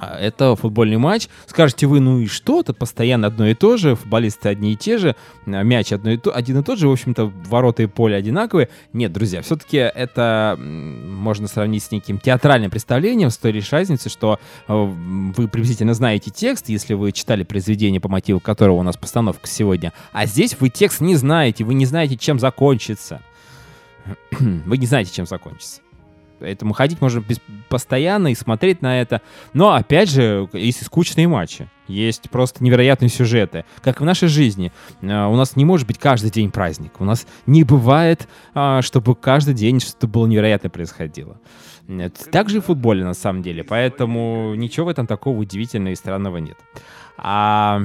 [0.00, 1.28] это футбольный матч.
[1.46, 2.60] Скажете вы, ну и что?
[2.60, 6.16] Это постоянно одно и то же, футболисты одни и те же, а, мяч одно и
[6.16, 8.68] то, один и тот же, в общем-то, ворота и поле одинаковые.
[8.92, 14.38] Нет, друзья, все-таки это можно сравнить с неким театральным представлением, с той лишь разницей, что
[14.68, 19.46] э, вы приблизительно знаете текст, если вы читали произведение, по мотиву которого у нас постановка
[19.46, 23.20] сегодня, а здесь вы текст не знаете, вы не знаете, чем закончится.
[24.38, 25.80] вы не знаете, чем закончится.
[26.40, 29.22] Поэтому ходить можно без- постоянно и смотреть на это.
[29.52, 31.68] Но, опять же, есть и скучные матчи.
[31.86, 33.64] Есть просто невероятные сюжеты.
[33.82, 34.72] Как в нашей жизни.
[35.02, 37.00] А, У нас не может быть каждый день праздник.
[37.00, 41.38] У нас не бывает, а, чтобы каждый день что-то было невероятное происходило.
[42.30, 43.62] Так же и в футболе, на самом деле.
[43.62, 46.56] Поэтому ничего в этом такого удивительного и странного нет.
[47.16, 47.82] А...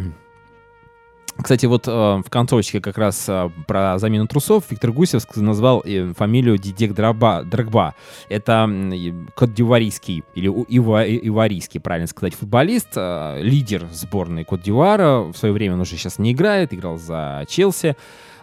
[1.42, 6.14] Кстати, вот э, в концовочке как раз э, про замену трусов Виктор Гусев назвал э,
[6.16, 7.44] фамилию Дидек Драгба.
[7.46, 7.96] Драгба.
[8.28, 15.32] Это м, и кот-дивуарийский, или ива- иварийский, правильно сказать, футболист, э, лидер сборной Кот-д'Ивуара.
[15.32, 17.96] В свое время он уже сейчас не играет, играл за Челси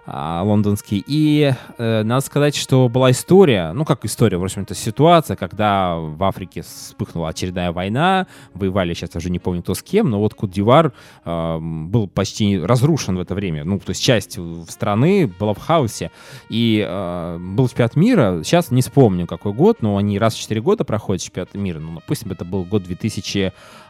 [0.06, 1.02] а, лондонский.
[1.06, 6.22] И э, надо сказать, что была история, ну как история, в общем-то ситуация, когда в
[6.22, 10.92] Африке вспыхнула очередная война, воевали, сейчас уже не помню кто с кем, но вот Кут-Дивар
[11.24, 13.64] э, был почти разрушен в это время.
[13.64, 14.38] Ну, то есть часть
[14.68, 16.12] страны была в хаосе.
[16.48, 20.60] И э, был чемпионат мира, сейчас не вспомню какой год, но они раз в 4
[20.60, 21.80] года проходят чемпионат мира.
[21.80, 22.84] Ну, допустим, это был год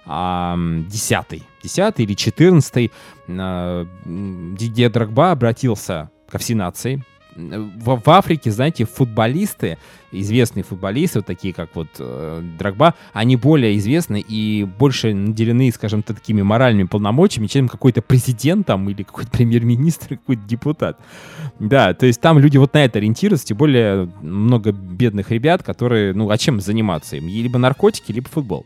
[0.07, 2.91] 2010 10 10 или 14
[4.57, 7.05] Дидье Драгба обратился ко всей нации.
[7.37, 9.77] В, в Африке, знаете, футболисты,
[10.11, 16.03] известные футболисты, вот такие как вот э, Драгба, они более известны и больше наделены, скажем
[16.03, 20.99] так, такими моральными полномочиями, чем какой-то президент там или какой-то премьер-министр, какой-то депутат.
[21.59, 26.15] Да, то есть там люди вот на это ориентируются, тем более много бедных ребят, которые,
[26.15, 27.29] ну, а чем заниматься им?
[27.29, 28.65] Либо наркотики, либо футбол.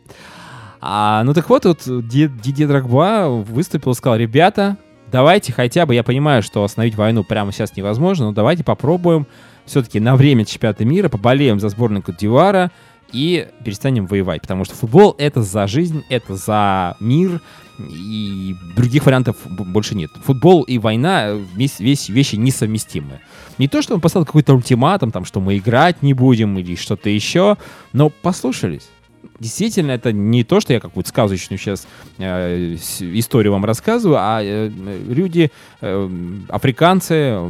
[0.81, 4.77] А, ну так вот, вот Ди- Дидье Драгба выступил и сказал, ребята,
[5.13, 9.27] давайте хотя бы, я понимаю, что остановить войну прямо сейчас невозможно, но давайте попробуем
[9.67, 12.71] все-таки на время чемпионата мира поболеем за сборную Кот-Дивуара
[13.13, 17.41] и перестанем воевать, потому что футбол— это за жизнь, это за мир,
[17.79, 20.11] и других вариантов больше нет.
[20.25, 23.21] Футбол и война э, весь, весь вещи несовместимые.
[23.59, 27.09] Не то, что он поставил какой-то ультиматум, там, что мы играть не будем или что-то
[27.09, 27.57] еще,
[27.93, 28.89] но послушались.
[29.41, 34.69] Действительно, это не то, что я какую-то сказочную сейчас э, историю вам рассказываю, а э,
[34.69, 35.51] люди,
[35.81, 36.11] э,
[36.51, 37.41] африканцы,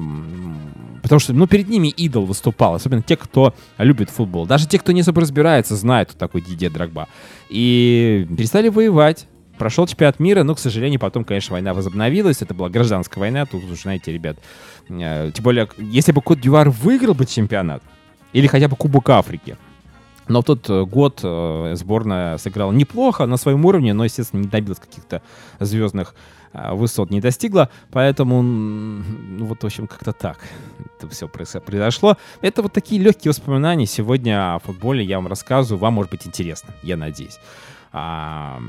[1.02, 4.46] потому что, ну, перед ними идол выступал, особенно те, кто любит футбол.
[4.46, 7.08] Даже те, кто не особо разбирается, знают, кто такой Дидье Драгба.
[7.48, 9.26] И перестали воевать.
[9.58, 12.40] Прошел чемпионат мира, но, к сожалению, потом, конечно, война возобновилась.
[12.40, 14.38] Это была гражданская война, тут уже, знаете, ребят.
[14.88, 17.82] э, Тем более, если бы Кот Дювар выиграл бы чемпионат,
[18.32, 19.56] или хотя бы Кубок Африки,
[20.30, 24.48] но в тот э, год э, сборная сыграла неплохо на своем уровне, но, естественно, не
[24.48, 25.22] добилась каких-то
[25.58, 26.14] звездных
[26.52, 27.68] э, высот, не достигла.
[27.90, 30.38] Поэтому, ну вот, в общем, как-то так
[30.96, 32.16] это все произошло.
[32.42, 33.86] Это вот такие легкие воспоминания.
[33.86, 35.80] Сегодня о футболе я вам рассказываю.
[35.80, 37.38] Вам может быть интересно, я надеюсь.
[37.92, 38.60] А,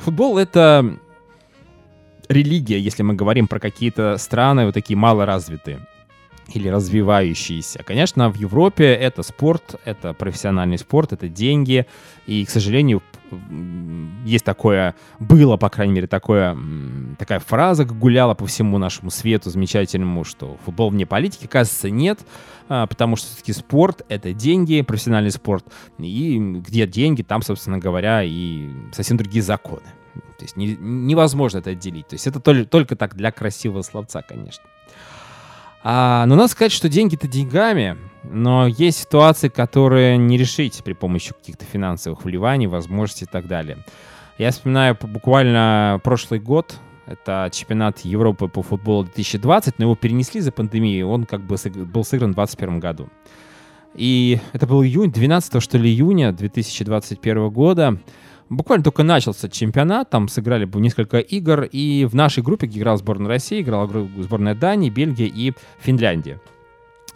[0.00, 0.98] футбол— это
[2.28, 5.86] религия, если мы говорим про какие-то страны вот такие малоразвитые
[6.52, 7.82] или развивающиеся.
[7.82, 11.86] Конечно, в Европе это спорт, это профессиональный спорт, это деньги.
[12.26, 13.02] И, к сожалению,
[14.24, 16.56] есть такое, было, по крайней мере, такое,
[17.18, 22.20] такая фраза гуляла по всему нашему свету замечательному, что футбол вне политики, кажется, нет,
[22.68, 25.64] а, потому что все-таки спорт— это деньги, профессиональный спорт.
[25.98, 29.86] И где деньги, там, собственно говоря, и совсем другие законы.
[30.38, 32.08] То есть не- невозможно это отделить.
[32.08, 34.64] То есть это толь- только так для красивого словца, конечно.
[35.86, 41.34] А, но надо сказать, что деньги-то деньгами, но есть ситуации, которые не решить при помощи
[41.34, 43.84] каких-то финансовых вливаний, возможностей и так далее.
[44.38, 50.52] Я вспоминаю буквально прошлый год, это чемпионат Европы по футболу 2020, но его перенесли за
[50.52, 53.10] пандемию, он как бы был сыгран в 2021 году.
[53.94, 57.98] И это был июнь, 12 что ли июня 2021 года.
[58.50, 63.28] Буквально только начался чемпионат, там сыграли несколько игр, и в нашей группе где играла сборная
[63.28, 66.40] России, играла сборная Дании, Бельгия и Финляндия.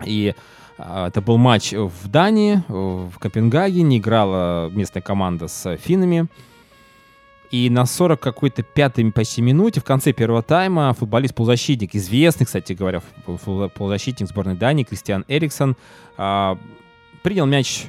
[0.05, 0.35] И
[0.79, 6.29] а, это был матч в Дании, в Копенгагене, играла местная команда с финнами.
[7.51, 13.03] И на 40 какой-то пятой почти минуте в конце первого тайма футболист-полузащитник, известный, кстати говоря,
[13.75, 15.77] полузащитник сборной Дании Кристиан Эриксон,
[16.17, 16.59] а,
[17.23, 17.87] принял мяч,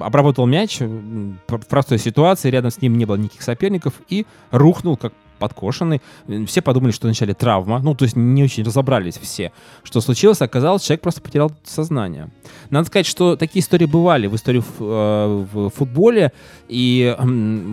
[0.00, 5.12] обработал мяч в простой ситуации, рядом с ним не было никаких соперников и рухнул как
[5.38, 6.00] подкошенный.
[6.46, 7.78] Все подумали, что вначале травма.
[7.78, 10.42] Ну, то есть не очень разобрались все, что случилось.
[10.42, 12.30] Оказалось, человек просто потерял сознание.
[12.70, 16.32] Надо сказать, что такие истории бывали в истории э, в футболе.
[16.68, 17.16] И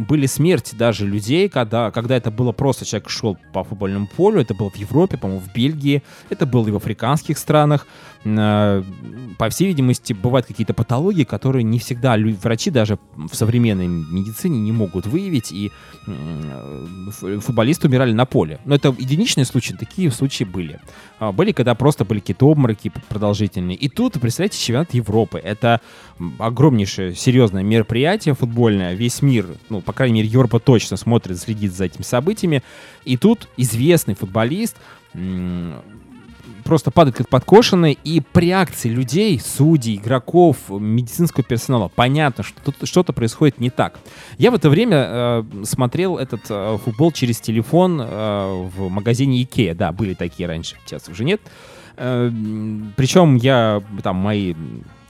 [0.07, 4.39] были смерти даже людей, когда, когда это было просто человек шел по футбольному полю.
[4.41, 6.01] Это было в Европе, по-моему, в Бельгии.
[6.29, 7.87] Это было и в африканских странах.
[8.23, 8.83] Э,
[9.37, 14.71] По всей видимости, бывают какие-то патологии, которые не всегда врачи даже в современной медицине не
[14.71, 15.51] могут выявить.
[15.51, 15.71] И
[16.07, 17.23] м, ф-
[17.55, 18.59] футболисты умирали на поле.
[18.65, 20.81] Но это единичные случаи, такие случаи были.
[21.19, 23.77] А, Были, когда просто были какие-то обмороки продолжительные.
[23.77, 25.39] И тут, представляете, чемпионат Европы.
[25.39, 25.79] Это
[26.37, 28.93] огромнейшее, серьезное мероприятие футбольное.
[28.93, 32.61] Весь мир, ну, по крайней мере, Европа точно смотрит, следит за этими событиями.
[33.05, 34.75] И тут известный футболист
[36.65, 42.75] просто падает как подкошенный, и при реакции людей, судей, игроков, медицинского персонала понятно, что тут
[42.87, 43.99] что-то происходит не так.
[44.37, 49.75] Я в это время э, смотрел этот э, футбол через телефон э, в магазине Икея.
[49.75, 51.39] Да, были такие раньше, сейчас уже нет.
[51.97, 52.31] Э,
[52.95, 54.55] причем я, там, мои,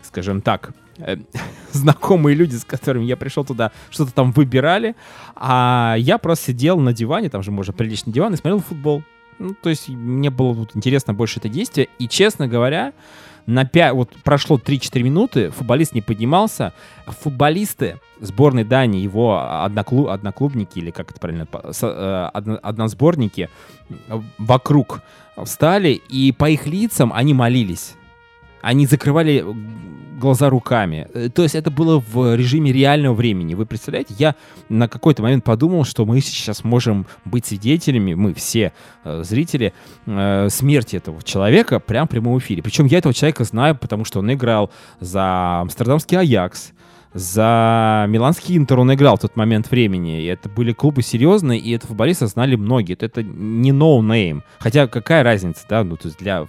[0.04, 1.16] скажем так, э,
[1.72, 4.96] знакомые люди, с которыми я пришел туда, что-то там выбирали,
[5.36, 9.04] а я просто сидел на диване, там же можно приличный диван, и смотрел футбол.
[9.40, 11.90] Ну, то есть мне было вот интересно больше это действие.
[12.00, 12.94] И, честно говоря,
[13.46, 16.74] на 5, вот прошло 3-4 минуты, футболист не поднимался.
[17.06, 23.50] Футболисты сборной Дании, его одноклу- одноклубники, или как это правильно, э, одно- односборники,
[24.38, 25.02] вокруг
[25.44, 27.96] встали, и по их лицам они молились.
[28.62, 29.46] Они закрывали
[30.18, 31.08] глаза руками.
[31.14, 33.54] Э, То есть это было в режиме реального времени.
[33.54, 34.36] Вы представляете, я
[34.70, 38.74] на какой-то момент подумал, что мы сейчас можем быть свидетелями, мы все
[39.04, 39.74] э, зрители,
[40.06, 42.64] э, смерти этого человека прямо в прямом эфире.
[42.64, 46.72] Причем я этого человека знаю, потому что он играл за Амстердамский Аякс,
[47.16, 50.22] за Миланский Интер он играл в тот момент времени.
[50.22, 52.98] И это были клубы серьезные, и этого футболиста знали многие.
[53.00, 54.42] Это, не no-name.
[54.60, 56.46] Хотя какая разница, да, ну, то есть для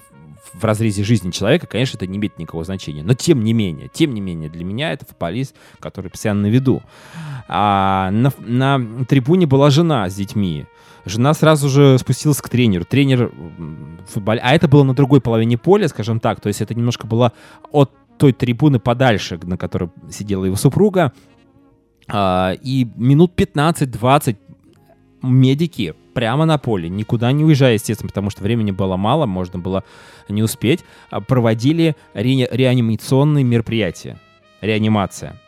[0.53, 3.03] в разрезе жизни человека, конечно, это не имеет никакого значения.
[3.03, 6.83] Но тем не менее, тем не менее, для меня это футболист, который постоянно на виду.
[7.49, 10.67] А на, на трибуне была жена с детьми.
[11.05, 12.85] Жена сразу же спустилась к тренеру.
[12.85, 13.33] Тренер
[14.09, 14.37] футбол...
[14.43, 16.41] А это было на другой половине поля, скажем так.
[16.41, 17.33] То есть это немножко было
[17.71, 21.13] от той трибуны подальше, на которой сидела его супруга.
[22.09, 24.37] А, и минут 15-20
[25.23, 29.85] медики прямо на поле, никуда не уезжая, естественно, потому что времени было мало, можно было
[30.31, 34.19] не успеть, а, проводили ре- реанимационные мероприятия.
[34.63, 35.39] Реанимация.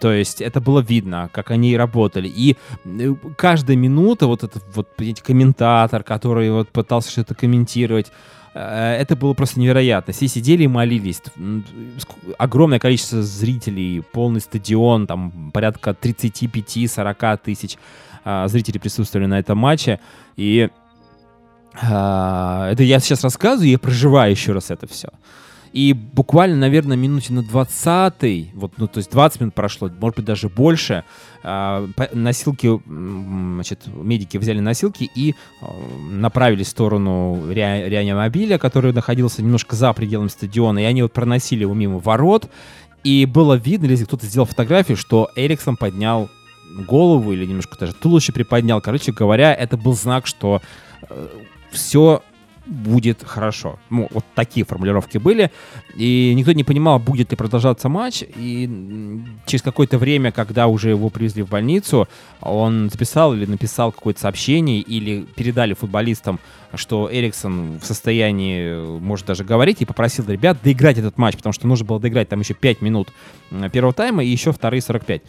[0.00, 2.26] То есть это было видно, как они работали.
[2.26, 2.56] И
[2.86, 8.10] э, каждая минута, вот этот вот понимаете, комментатор, который вот пытался что-то комментировать,
[8.54, 10.14] э, это было просто невероятно.
[10.14, 11.20] Все сидели и молились.
[12.38, 17.76] Огромное количество зрителей, полный стадион, там порядка 35-40 тысяч
[18.24, 20.00] а, зрителей присутствовали на этом матче.
[20.36, 20.68] И
[21.80, 25.08] а, это я сейчас рассказываю, я проживаю еще раз это все.
[25.72, 30.24] И буквально, наверное, минуте на 20 вот, ну, то есть 20 минут прошло, может быть,
[30.24, 31.02] даже больше,
[31.42, 35.66] по- носилки, значит, медики взяли носилки и а,
[36.12, 41.62] направились в сторону ре- реанимобиля, который находился немножко за пределами стадиона, и они вот проносили
[41.62, 42.48] его мимо ворот,
[43.02, 46.30] и было видно, если кто-то сделал фотографию, что Эриксон поднял
[46.74, 48.80] голову или немножко даже туловище приподнял.
[48.80, 50.60] Короче говоря, это был знак, что
[51.70, 52.22] все
[52.66, 53.78] будет хорошо.
[53.90, 55.50] Ну, вот такие формулировки были.
[55.94, 58.22] И никто не понимал, будет ли продолжаться матч.
[58.36, 62.08] И через какое-то время, когда уже его привезли в больницу,
[62.40, 66.40] он записал или написал какое-то сообщение, или передали футболистам,
[66.74, 71.52] что Эриксон в состоянии э, может даже говорить, и попросил ребят доиграть этот матч, потому
[71.52, 73.12] что нужно было доиграть там еще 5 минут
[73.50, 75.22] м, первого тайма и еще вторые 45.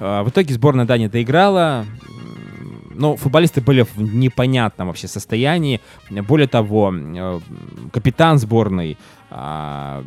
[0.00, 1.86] А, В итоге сборная Дании доиграла.
[2.90, 5.80] Но футболисты были в непонятном вообще состоянии.
[6.10, 7.40] Более того, э,
[7.92, 8.98] капитан сборной
[9.30, 10.02] а,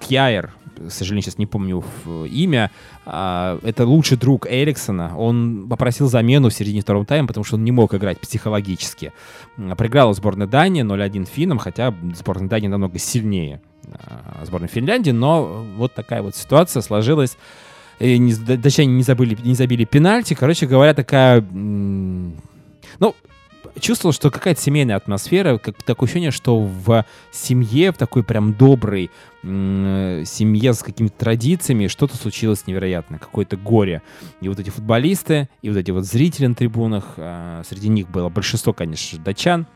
[0.00, 2.70] Кьяер, к сожалению, сейчас не помню имя,
[3.04, 5.14] а, это лучший друг Эриксона.
[5.18, 9.12] Он попросил замену в середине второго тайма, потому что он не мог играть психологически.
[9.76, 13.60] Проиграла сборная Дании 0-1 финнам, хотя сборная Дании намного сильнее
[14.44, 17.36] сборной Финляндии, но вот такая вот ситуация сложилась.
[18.00, 20.34] И не, датчане не забыли, не забили пенальти.
[20.34, 21.40] Короче говоря, такая...
[21.42, 22.34] Ну,
[23.78, 29.10] чувствовал, что какая-то семейная атмосфера, как такое ощущение, что в семье, в такой прям доброй
[29.42, 34.02] семье с какими-то традициями что-то случилось невероятное, какое-то горе.
[34.40, 38.28] И вот эти футболисты, и вот эти вот зрители на трибунах, а, среди них было
[38.28, 39.66] большинство, конечно датчан,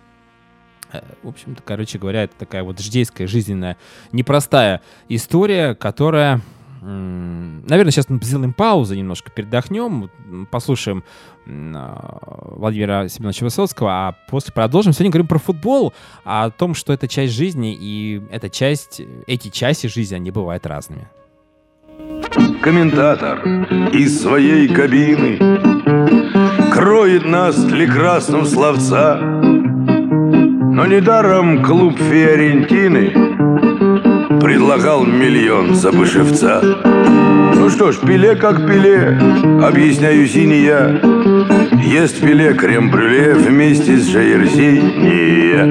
[0.95, 3.77] Э, в общем-то, короче говоря, это такая вот ждейская, жизненная,
[4.13, 6.41] непростая история, которая...
[6.87, 10.11] Наверное, сейчас мы сделаем паузу, немножко передохнем,
[10.51, 11.03] послушаем
[11.47, 12.19] а,
[12.57, 14.93] Владимира Семеновича Высоцкого, а после продолжим.
[14.93, 19.87] Сегодня говорим про футбол, о том, что это часть жизни, и эта часть, эти части
[19.87, 21.09] жизни, они бывают разными.
[22.61, 23.47] Комментатор
[23.93, 25.39] из своей кабины
[26.71, 33.34] Кроет нас прекрасным словца Но недаром клуб Фиорентины
[34.45, 36.61] Предлагал миллион за Бышевца
[37.55, 39.19] Ну что ж, пиле как пиле
[39.63, 41.01] Объясняю синия
[41.83, 45.65] Ест пиле крем-брюле Вместе с Жаирзиния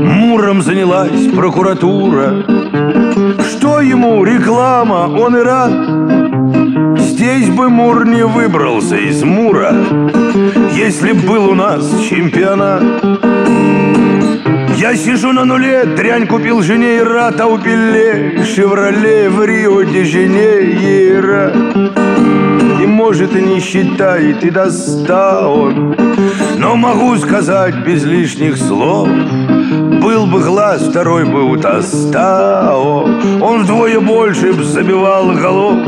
[0.00, 2.44] Муром занялась прокуратура.
[3.50, 6.37] Что ему реклама, он и рад
[7.18, 9.74] Здесь бы Мур не выбрался из Мура
[10.72, 12.84] Если б был у нас чемпионат.
[14.76, 21.52] Я сижу на нуле, дрянь купил жене и рад, а у Пеле Шевроле в Рио-де-Жанейро.
[22.80, 25.96] И может и не считает, и доста он
[26.56, 29.08] Но могу сказать без лишних слов
[30.00, 33.08] был бы глаз, второй бы у Тостао
[33.40, 35.78] Он вдвое больше б забивал голов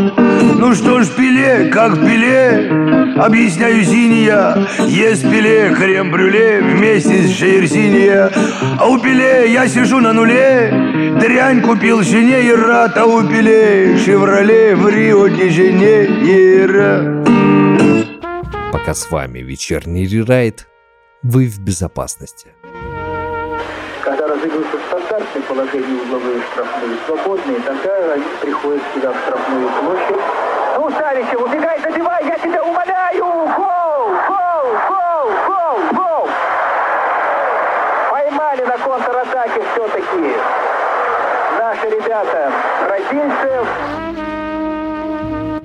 [0.61, 2.71] Ну что ж, пиле, как пиле
[3.17, 8.31] Объясняю синия Есть пиле, крем-брюле Вместе с Жирзиния
[8.79, 13.97] А у пиле я сижу на нуле Дрянь купил жене и рад А у пиле
[13.97, 17.25] Шевроле в Рио-де-Жанейро
[18.71, 20.69] Пока с вами вечерний рерайт,
[21.23, 22.49] вы в безопасности.
[24.03, 30.50] Когда разыгрываются стандартные положения угловые штрафные свободные, тогда они приходят сюда в штрафную площадь.
[30.89, 33.25] Савичев, убегай, забивай, я тебя умоляю!
[33.25, 34.09] Гол!
[34.29, 34.67] Гол!
[34.89, 35.31] Гол!
[35.47, 35.79] Гол!
[35.93, 36.29] Гол!
[38.11, 40.35] Поймали на контратаке все-таки
[41.59, 42.53] наши ребята.
[42.87, 43.67] Бразильцев.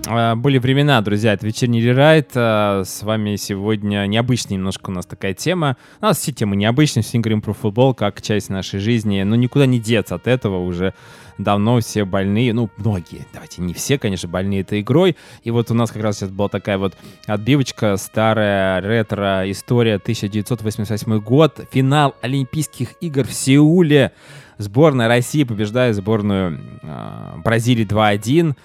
[0.08, 2.32] А, Были времена, друзья, это вечерний рерайт.
[2.36, 5.78] а, С вами сегодня необычная немножко у нас такая тема.
[6.02, 9.24] У нас все темы необычные, все говорим про футбол как часть нашей жизни.
[9.24, 10.94] Но никуда не деться от этого уже
[11.38, 15.16] давно все больные, ну, многие, давайте не все, конечно, больные этой игрой.
[15.44, 16.96] И вот у нас как раз сейчас была такая вот
[17.28, 24.12] отбивочка, старая ретро-история, 1988 год, финал Олимпийских игр в Сеуле.
[24.58, 28.56] Сборная России побеждает сборную а, Бразилии 2-1.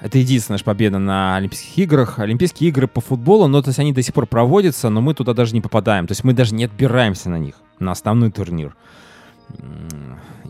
[0.00, 2.18] Это единственная наша победа на Олимпийских играх.
[2.18, 5.32] Олимпийские игры по футболу, но то есть они до сих пор проводятся, но мы туда
[5.32, 6.06] даже не попадаем.
[6.06, 8.74] То есть мы даже не отбираемся на них, на основной турнир.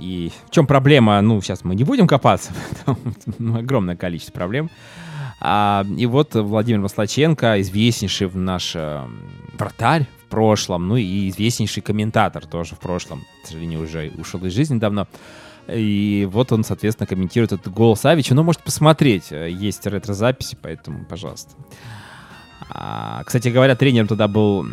[0.04, 1.18] И в чем проблема?
[1.22, 2.52] Ну, сейчас мы не будем копаться,
[3.38, 4.68] ну, огромное количество проблем.
[5.40, 9.02] А, и вот Владимир Маслаченко, известнейший в наш э,
[9.58, 14.52] вратарь в прошлом, ну и известнейший комментатор тоже в прошлом, к сожалению, уже ушел из
[14.52, 15.06] жизни давно.
[15.68, 18.34] И вот он, соответственно, комментирует этот гол Савича.
[18.34, 19.32] Ну, может посмотреть.
[19.32, 21.52] э, Есть ретро-записи, поэтому, пожалуйста.
[22.68, 24.66] А, кстати говоря, тренером тогда был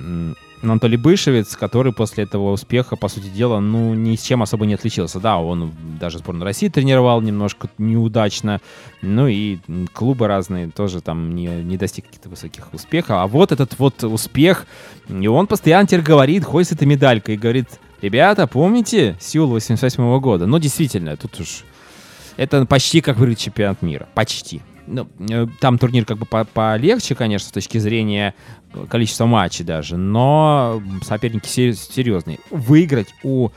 [0.61, 4.75] Анатолий Бышевец, который после этого успеха, по сути дела, ну, ни с чем особо не
[4.75, 5.19] отличился.
[5.19, 8.61] Да, он даже сборную России тренировал немножко неудачно,
[9.01, 9.57] ну и
[9.93, 13.17] клубы разные тоже там не, не достиг каких-то высоких успехов.
[13.17, 14.67] А вот этот вот успех,
[15.09, 17.67] и он постоянно теперь говорит, ходит с этой медалькой и говорит,
[18.01, 20.45] ребята, помните Сеул 88 года?
[20.45, 21.63] Ну, действительно, тут уж
[22.37, 24.07] это почти как выиграть чемпионат мира.
[24.13, 24.61] Почти.
[24.93, 28.33] Ну, э, там турнир как бы по- полегче, конечно, с точки зрения
[28.73, 32.39] э, количества матчей даже, но соперники се- серьезные.
[32.49, 33.49] Выиграть у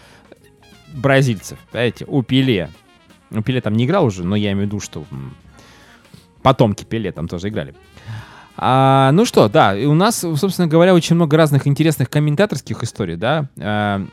[0.95, 2.70] бразильцев, понимаете, у Пеле.
[3.30, 5.05] У Пеле там не играл уже, но я имею в виду, что
[6.43, 7.74] потомки Пеле там тоже играли.
[8.57, 13.49] А, ну что, да, у нас, собственно говоря, очень много разных интересных комментаторских историй, да.
[13.59, 14.07] А,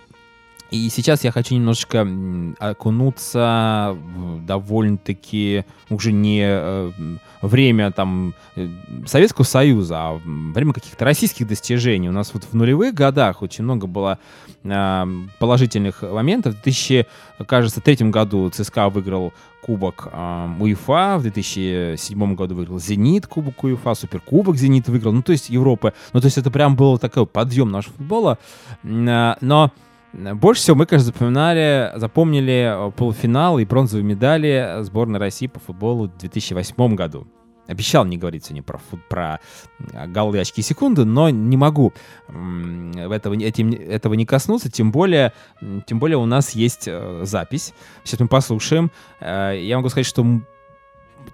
[0.72, 2.08] и сейчас я хочу немножечко
[2.60, 3.98] окунуться
[4.48, 6.92] довольно-таки уже не э,
[7.42, 8.70] время там э,
[9.06, 12.08] Советского Союза, а время каких-то российских достижений.
[12.08, 14.18] У нас вот в нулевых годах очень много было
[14.64, 15.06] э,
[15.40, 16.56] положительных моментов.
[16.56, 23.94] В 2003 году ЦСКА выиграл Кубок э, УЕФА, в 2007 году выиграл Зенит Кубок УЕФА,
[23.94, 25.94] Суперкубок Зенит выиграл, ну то есть Европы.
[26.14, 28.38] Ну то есть это прям был такой подъем нашего футбола.
[28.84, 29.72] Э, Но
[30.14, 36.08] больше всего мы, конечно, запоминали, запомнили э, полуфинал и бронзовые медали сборной России по футболу
[36.08, 37.28] в 2008 году.
[37.68, 39.40] Обещал не говорить сегодня про, фут- про
[39.94, 41.94] а, голы, очки, секунды, но не могу
[42.28, 45.32] этого, этим, этого не коснуться, тем более,
[45.86, 47.74] тем более у нас есть э, запись.
[48.04, 48.92] Сейчас мы послушаем.
[49.22, 50.26] Э, я могу сказать, что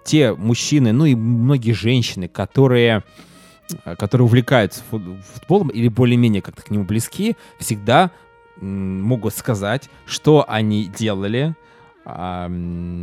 [0.03, 3.03] те мужчины, ну и многие женщины, которые
[3.86, 8.11] э, которые увлекаются фут- футболом или более-менее как-то к нему близки, всегда
[8.62, 11.55] могут сказать, что они делали,
[12.05, 12.49] а,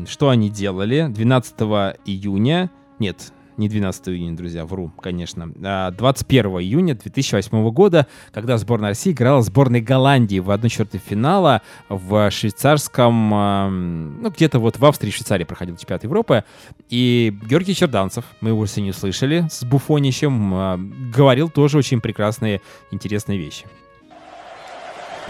[0.09, 1.61] что они делали 12
[2.07, 8.91] июня, нет, не 12 июня, друзья, вру, конечно, а 21 июня 2008 года, когда сборная
[8.91, 14.85] России играла с сборной Голландии в 1-4 финала в швейцарском, а, ну, где-то вот в
[14.85, 16.45] Австрии Швейцарии проходил чемпионат Европы,
[16.89, 20.79] и Георгий Черданцев, мы его сегодня слышали, с Буфонищем, а,
[21.15, 23.67] говорил тоже очень прекрасные, интересные вещи.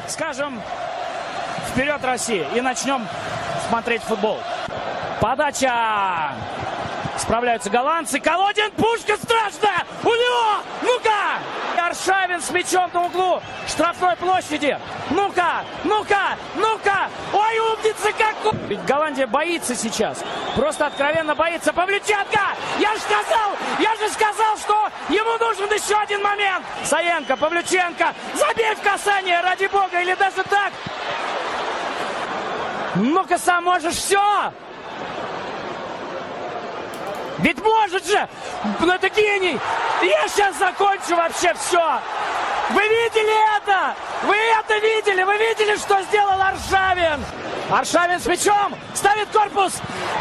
[0.07, 0.61] Скажем,
[1.72, 2.46] вперед, Россия!
[2.55, 3.07] И начнем
[3.68, 4.38] смотреть футбол.
[5.20, 6.32] Подача!
[7.25, 8.20] Справляются голландцы.
[8.20, 9.87] Колодин, пушка страшная!
[10.03, 10.62] У него!
[10.83, 11.41] Ну-ка!
[11.83, 14.79] Аршавин с мячом на углу штрафной площади.
[15.09, 15.64] Ну-ка!
[15.85, 16.37] Ну-ка!
[16.55, 17.09] Ну-ка!
[17.33, 18.53] Ой, умница как!
[18.68, 20.22] Ведь Голландия боится сейчас.
[20.55, 21.72] Просто откровенно боится.
[21.72, 22.41] Павлюченко!
[22.79, 23.53] Я же сказал!
[23.79, 26.62] Я же сказал, что ему нужен еще один момент!
[26.85, 28.12] Саенко, Павлюченко!
[28.35, 29.99] Забей в касание, ради бога!
[29.99, 30.75] Или даже так!
[32.97, 34.53] Ну-ка, сам можешь все!
[37.45, 38.26] Ведь может же!
[38.80, 39.59] Ну это гений!
[40.03, 42.01] Я сейчас закончу вообще все!
[42.70, 43.95] Вы видели это?
[44.26, 45.22] Вы это видели?
[45.22, 47.22] Вы видели, что сделал Аршавин?
[47.70, 49.74] Аршавин с мячом ставит корпус.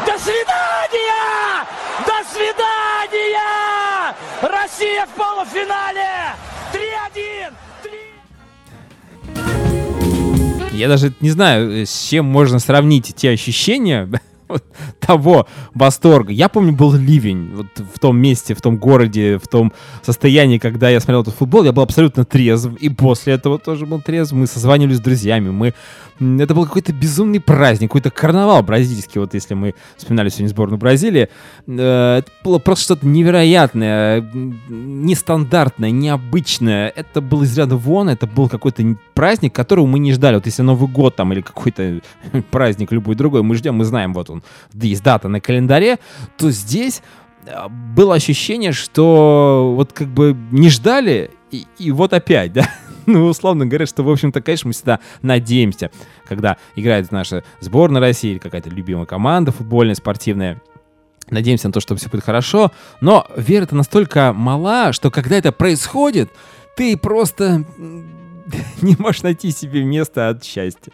[0.04, 1.64] До свидания!
[2.06, 3.40] До свидания!
[4.42, 6.34] Россия в полуфинале!
[6.74, 7.54] 3-1!
[10.72, 14.10] Я даже не знаю, с чем можно сравнить те ощущения
[15.00, 16.32] того восторга.
[16.32, 19.72] Я помню, был ливень вот в том месте, в том городе, в том
[20.02, 24.00] состоянии, когда я смотрел этот футбол, я был абсолютно трезв, и после этого тоже был
[24.00, 24.32] трезв.
[24.32, 25.74] Мы созванивались с друзьями, мы...
[26.20, 31.28] Это был какой-то безумный праздник, какой-то карнавал бразильский, вот если мы вспоминали сегодня сборную Бразилии.
[31.66, 34.20] Э, Это было просто что-то невероятное,
[34.68, 36.92] нестандартное, необычное.
[36.94, 40.36] Это был из ряда вон, это был какой-то праздник, которого мы не ждали.
[40.36, 42.00] Вот если Новый год там или какой-то
[42.50, 45.98] праздник любой другой, мы ждем, мы знаем, вот он, есть дата на календаре,
[46.36, 47.02] то здесь
[47.46, 52.68] э, было ощущение, что вот как бы не ждали, и, и вот опять, да.
[53.06, 55.90] Ну, условно говоря, что, в общем-то, конечно, мы всегда надеемся,
[56.26, 60.62] когда играет наша сборная России или какая-то любимая команда футбольная, спортивная,
[61.30, 62.72] надеемся на то, что все будет хорошо,
[63.02, 66.30] но вера-то настолько мала, что когда это происходит,
[66.76, 67.64] ты просто
[68.82, 70.92] не можешь найти себе места от счастья.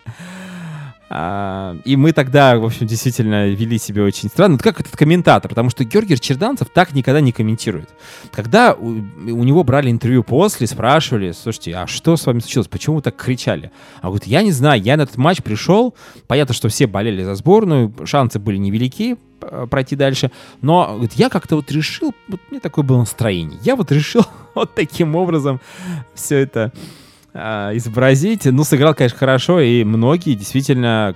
[1.13, 4.55] А, и мы тогда, в общем, действительно вели себя очень странно.
[4.55, 7.89] Вот как этот комментатор, потому что Георгий Черданцев так никогда не комментирует.
[8.31, 12.97] Когда у, у него брали интервью после, спрашивали, слушайте, а что с вами случилось, почему
[12.97, 13.73] вы так кричали?
[14.01, 15.97] А говорит, я не знаю, я на этот матч пришел,
[16.29, 20.31] понятно, что все болели за сборную, шансы были невелики э, пройти дальше,
[20.63, 24.23] но говорит, я как-то вот решил, вот мне такое было настроение, я вот решил
[24.55, 25.61] вот таким образом
[26.15, 26.73] все это
[27.33, 28.45] а, изобразить.
[28.47, 31.15] Ну, сыграл, конечно, хорошо, и многие действительно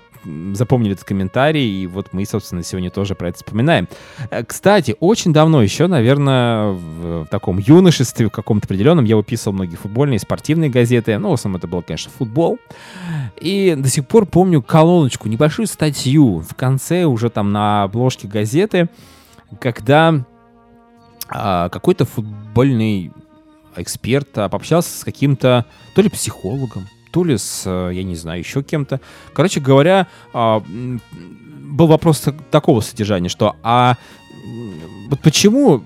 [0.53, 3.89] запомнили этот комментарий, и вот мы, собственно, сегодня тоже про это вспоминаем.
[4.31, 9.55] Э, Кстати, очень давно еще, наверное, в, в таком юношестве, в каком-то определенном, я выписывал
[9.55, 12.59] многие футбольные, спортивные газеты, ну, в основном это был, конечно, футбол,
[13.41, 18.89] и до сих пор помню колоночку, небольшую статью в конце уже там на обложке газеты,
[19.61, 20.25] когда
[21.29, 23.13] а, какой-то футбольный
[23.77, 28.41] эксперт а, пообщался с каким-то то ли психологом, то ли с, э, я не знаю,
[28.41, 29.01] еще кем-то.
[29.33, 33.97] Короче говоря, а, был вопрос так- такого содержания, что а
[35.09, 35.83] вот почему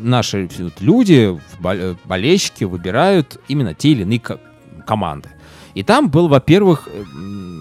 [0.00, 0.48] наши
[0.80, 4.40] люди, бол- болельщики выбирают именно те или иные ко-
[4.86, 5.28] команды?
[5.76, 7.04] И там был, во-первых, э,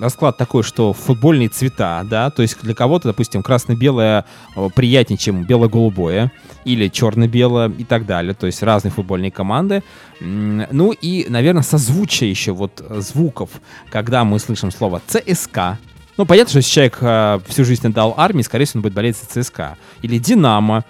[0.02, 4.24] расклад такой, что футбольные цвета, да, то есть для кого-то, допустим, красно-белое
[4.56, 6.32] э, приятнее, чем бело-голубое,
[6.64, 9.84] или черно-белое и так далее, то есть разные футбольные команды.
[10.22, 13.50] Ну и, наверное, созвучие еще вот э, звуков,
[13.90, 15.78] когда мы слышим слово ЦСКА,
[16.16, 19.18] ну, понятно, что если человек э, всю жизнь отдал армии, скорее всего, он будет болеть
[19.18, 19.78] за ЦСКА.
[20.02, 20.86] Или Динамо.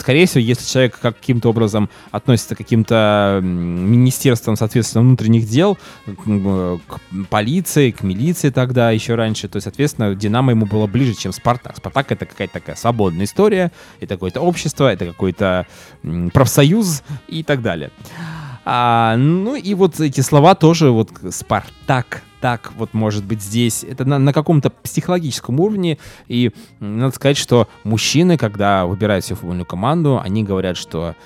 [0.00, 7.00] Скорее всего, если человек каким-то образом относится к каким-то министерствам, соответственно, внутренних дел, э, к
[7.28, 11.76] полиции, к милиции тогда, еще раньше, то, соответственно, Динамо ему было ближе, чем Спартак.
[11.76, 13.70] Спартак— это какая-то такая свободная история,
[14.00, 15.66] это какое-то общество, это какой-то
[16.32, 17.90] профсоюз и так далее.
[18.64, 23.82] А, ну и вот эти слова тоже, вот Спартак, так вот может быть здесь.
[23.82, 25.98] Это на, на каком-то психологическом уровне.
[26.28, 31.16] И надо сказать, что мужчины, когда выбирают себе футбольную команду, они говорят, что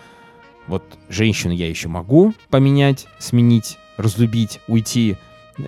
[0.66, 5.18] вот женщину я еще могу поменять, сменить, разлюбить, уйти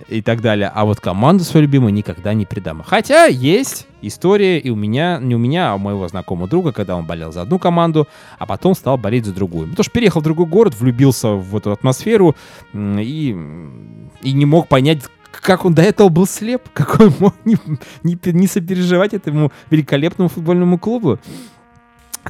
[0.07, 0.71] и так далее.
[0.73, 2.81] А вот команду свою любимую никогда не предам.
[2.83, 6.95] Хотя есть история и у меня, не у меня, а у моего знакомого друга, когда
[6.95, 8.07] он болел за одну команду,
[8.39, 9.69] а потом стал болеть за другую.
[9.69, 12.35] Потому что переехал в другой город, влюбился в эту атмосферу
[12.73, 13.37] и,
[14.23, 15.03] и не мог понять,
[15.41, 17.57] как он до этого был слеп, как он мог не,
[18.03, 21.19] не, не сопереживать этому великолепному футбольному клубу.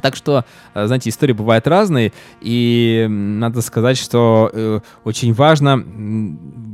[0.01, 0.43] Так что,
[0.73, 5.83] э, знаете, истории бывают разные, и надо сказать, что э, очень важно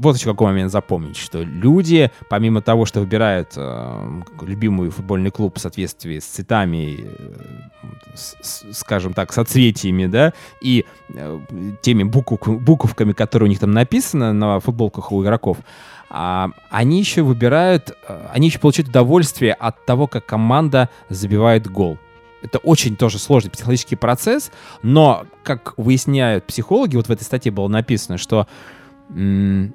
[0.01, 5.57] вот еще какой момент запомнить, что люди, помимо того, что выбирают э, любимый футбольный клуб
[5.57, 7.33] в соответствии с цветами, э,
[8.15, 11.39] с- скажем так, соцветиями, да, и э,
[11.81, 15.57] теми букв- буковками, которые у них там написаны на футболках у игроков,
[16.09, 21.97] а, они еще выбирают, э, они еще получают удовольствие от того, как команда забивает гол.
[22.41, 24.51] Это очень тоже сложный психологический процесс,
[24.81, 28.47] но, как выясняют психологи, вот в этой статье было написано, что
[29.09, 29.73] м,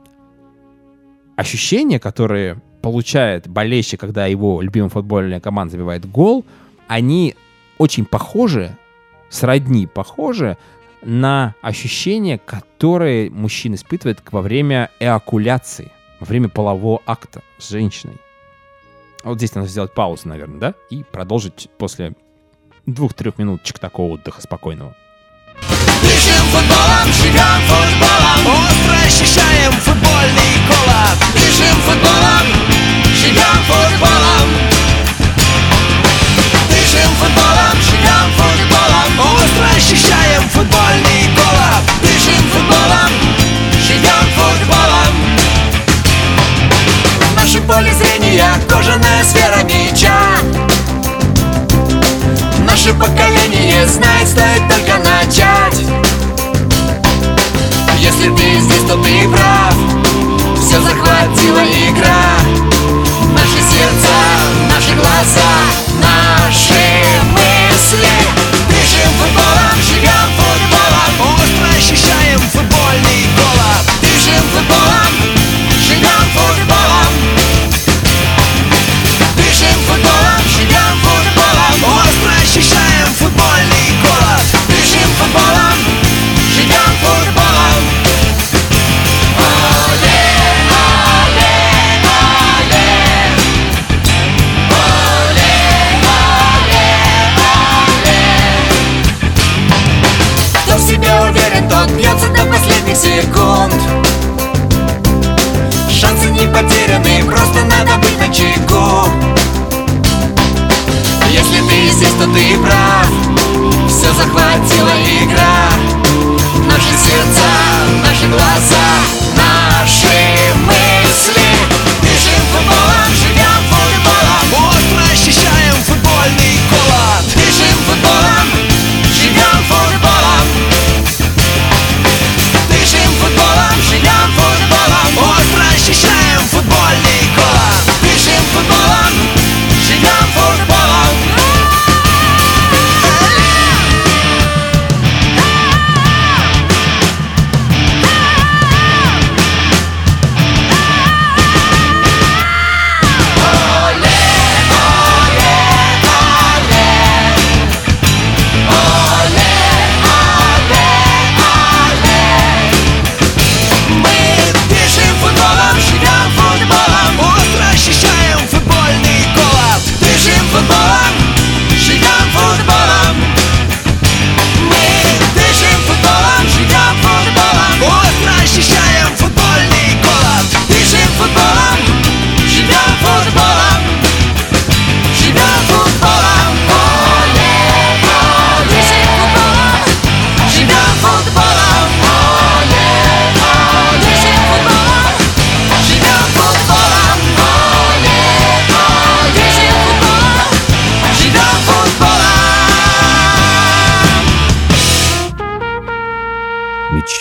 [1.36, 6.44] ощущения, которые получает болельщик, когда его любимая футбольная команда забивает гол,
[6.88, 7.34] они
[7.78, 8.76] очень похожи,
[9.30, 10.56] сродни похожи
[11.02, 15.90] на ощущения, которые мужчина испытывает во время эокуляции,
[16.24, 18.16] во время полового акта с женщиной.
[19.24, 20.74] Вот здесь надо сделать паузу, наверное, да?
[20.88, 22.14] И продолжить после
[22.86, 24.96] двух-трех минуточек такого отдыха спокойного.
[26.00, 32.46] Дышим футболом, живем футболом Остро ощущаем футбольный колоб Дышим футболом,
[33.14, 34.48] живем футболом
[36.70, 43.12] Дышим футболом, живем футболом Остро ощущаем футбольный колоб Дышим футболом,
[43.86, 44.33] живем футболом
[47.66, 50.18] поле зрения кожаная сфера мяча
[52.66, 55.80] Наше поколение знает, стоит только начать.
[57.98, 59.74] Если ты здесь, то ты прав.
[60.60, 62.36] Все захватила игра.
[63.32, 64.16] Наши сердца,
[64.68, 65.52] наши глаза,
[66.02, 66.84] наши
[67.32, 68.08] мысли.
[68.68, 71.34] Дышим футболом, живем футболом.
[71.34, 73.84] Остро ощущаем футбольный голод.
[74.02, 75.03] Дышим футболом,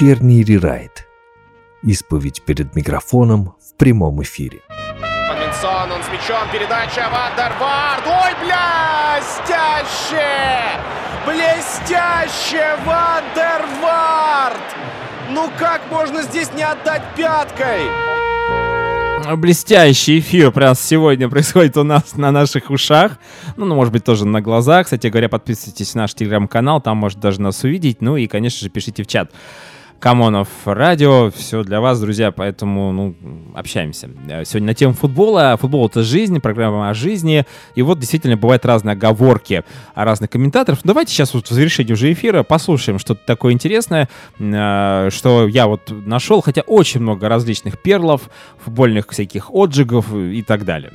[0.03, 1.07] Вечерний рерайт.
[1.81, 4.59] Исповедь перед микрофоном в прямом эфире.
[4.99, 8.05] Фабинсон, он с мячом, передача Вандервард.
[8.05, 10.27] Ой, блестяще!
[11.25, 14.57] Блестяще, Вандервард!
[15.31, 17.83] Ну как можно здесь не отдать пяткой?
[19.37, 23.19] Блестящий эфир прямо сегодня происходит у нас на наших ушах.
[23.55, 24.87] Ну, ну, может быть, тоже на глазах.
[24.87, 28.01] Кстати говоря, подписывайтесь на наш телеграм-канал, там может даже нас увидеть.
[28.01, 29.31] Ну и, конечно же, пишите в чат.
[30.03, 33.15] Камонов радио, все для вас, друзья, поэтому, ну,
[33.55, 34.09] общаемся.
[34.27, 35.55] Э, сегодня на тему футбола.
[35.57, 37.45] Футбол— это жизнь, программа о жизни.
[37.75, 39.63] И вот действительно бывают разные оговорки
[39.95, 40.79] разных комментаторов.
[40.83, 45.89] Давайте сейчас вот в завершении уже эфира послушаем что-то такое интересное, э, что я вот
[45.89, 48.23] нашел, хотя очень много различных перлов,
[48.57, 50.91] футбольных всяких отжигов и так далее.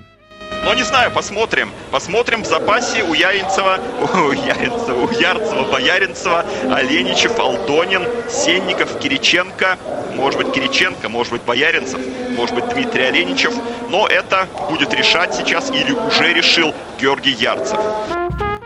[0.69, 1.73] Но не знаю, посмотрим.
[1.91, 9.79] Посмотрим в запасе у Яринцева, у Яринцева, у Ярцева, Бояринцева, Оленичев, Алдонин, Сенников, Кириченко,
[10.15, 12.01] может быть Кириченко, может быть Бояринцев,
[12.37, 13.55] может быть Дмитрий Оленичев.
[13.89, 17.81] Но это будет решать сейчас или уже решил Георгий Ярцев.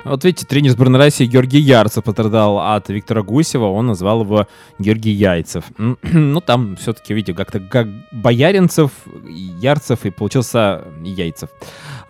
[0.05, 4.46] Вот видите, тренер сборной России Георгий Ярцев пострадал от Виктора Гусева, он назвал его
[4.78, 5.64] Георгий Яйцев.
[6.12, 8.90] Ну, там все-таки, видите, как-то как Бояринцев,
[9.61, 11.50] Ярцев и получился Яйцев.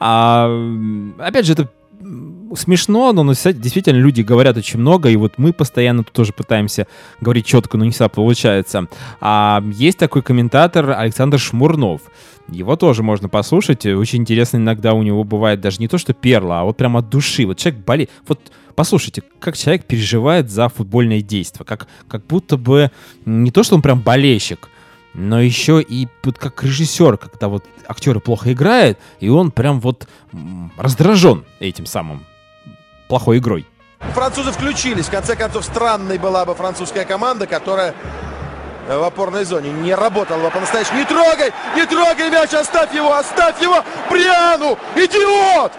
[0.01, 0.51] А,
[1.19, 1.69] опять же, это
[2.57, 6.87] смешно, но, но действительно люди говорят очень много, и вот мы постоянно тут тоже пытаемся
[7.21, 8.87] говорить четко, но не всегда получается.
[9.21, 12.03] А есть такой комментатор Александр Шмурнов.
[12.49, 13.87] Его тоже можно послушать.
[13.87, 17.09] Очень интересно иногда у него бывает даже не то, что перла, а вот прямо от
[17.09, 17.47] души.
[17.47, 18.11] Вот человек болеет.
[18.27, 18.41] Вот
[18.75, 21.65] послушайте, как человек переживает за футбольное действие.
[21.65, 22.91] Как, как будто бы
[23.25, 24.69] не то, что он прям болельщик,
[25.15, 30.09] но еще и вот как режиссер, когда вот актеры плохо играют, и он прям вот
[30.77, 32.23] раздражен этим самым
[33.13, 33.67] плохой игрой.
[34.15, 35.05] Французы включились.
[35.05, 37.95] В конце концов, странной была бы французская команда, которая
[38.89, 41.01] в опорной зоне не работала бы по-настоящему.
[41.01, 41.53] Не трогай!
[41.77, 42.55] Не трогай мяч!
[42.55, 43.13] Оставь его!
[43.13, 43.85] Оставь его!
[44.11, 44.79] Бриану!
[44.97, 45.73] Идиот!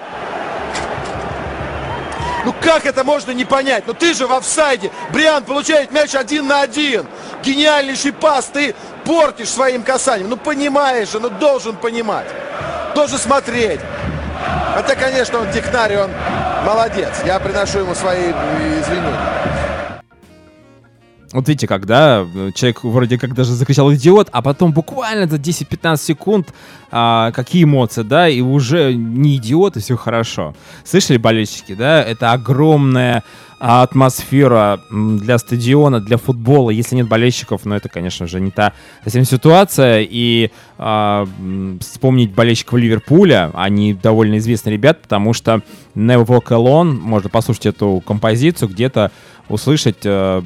[2.45, 3.85] Ну как это можно не понять?
[3.87, 4.91] Ну ты же в офсайде.
[5.11, 7.07] Бриан получает мяч один на один.
[7.43, 8.45] Гениальнейший пас.
[8.53, 8.75] Ты
[9.05, 10.29] портишь своим касанием.
[10.29, 12.27] Ну понимаешь же, ну должен понимать.
[12.93, 13.79] Должен смотреть.
[14.75, 16.11] Хотя, конечно, он технарь, он
[16.65, 17.21] молодец.
[17.25, 19.43] Я приношу ему свои извинения.
[21.33, 26.53] Вот видите, когда человек вроде как даже закричал «идиот», а потом буквально за 10-15 секунд
[26.91, 30.55] а, какие эмоции, да, и уже не идиот, и все хорошо.
[30.83, 32.03] Слышали, болельщики, да?
[32.03, 33.23] Это огромная
[33.65, 36.69] атмосфера для стадиона, для футбола.
[36.69, 40.01] Если нет болельщиков, ну это, конечно же, не та совсем ситуация.
[40.01, 41.25] И э,
[41.79, 45.61] вспомнить болельщиков Ливерпуля, они довольно известные ребят, потому что
[45.95, 49.11] Never Walk Alone, можно послушать эту композицию где-то
[49.47, 50.41] услышать э,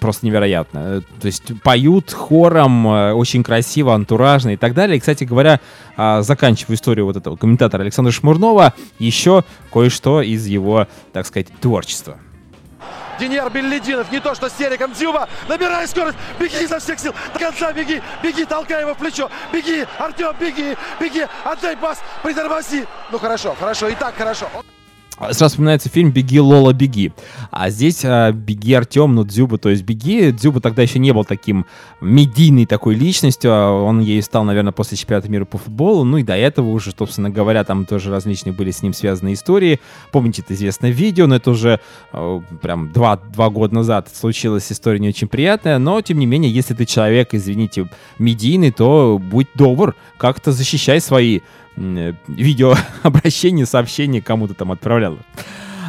[0.00, 1.04] просто невероятно.
[1.20, 4.96] То есть поют хором, э, очень красиво, антуражно и так далее.
[4.96, 5.60] И, кстати говоря,
[5.96, 12.18] э, заканчивая историю вот этого комментатора Александра Шмурнова, еще кое-что из его, так сказать, творчества.
[13.18, 15.28] Деньяр Беллидинов, не то что с Сериком Дзюба.
[15.48, 19.86] Набирай скорость, беги изо всех сил, до конца беги, беги, толкай его в плечо, беги,
[19.98, 22.86] Артем, беги, беги, отдай пас, притормози.
[23.10, 24.48] Ну хорошо, хорошо, и так хорошо.
[25.18, 27.12] Сразу вспоминается фильм «Беги, Лола, беги».
[27.50, 30.32] А здесь а, «Беги, Артем», ну, Дзюба, то есть «Беги».
[30.32, 31.66] Дзюба тогда еще не был таким
[32.00, 36.04] медийной такой личностью, а он ей стал, наверное, после чемпионата мира по футболу.
[36.04, 39.80] Ну и до этого уже, собственно говоря, там тоже различные были с ним связаны истории.
[40.10, 41.80] Помните это известное видео, но это уже
[42.12, 46.52] э, прям два, два года назад случилась история не очень приятная, но, тем не менее,
[46.52, 47.88] если ты человек, извините,
[48.18, 51.40] медийный, то будь добр, как-то защищай свои
[51.76, 55.18] Э, видеообращение, сообщение кому-то там отправляла.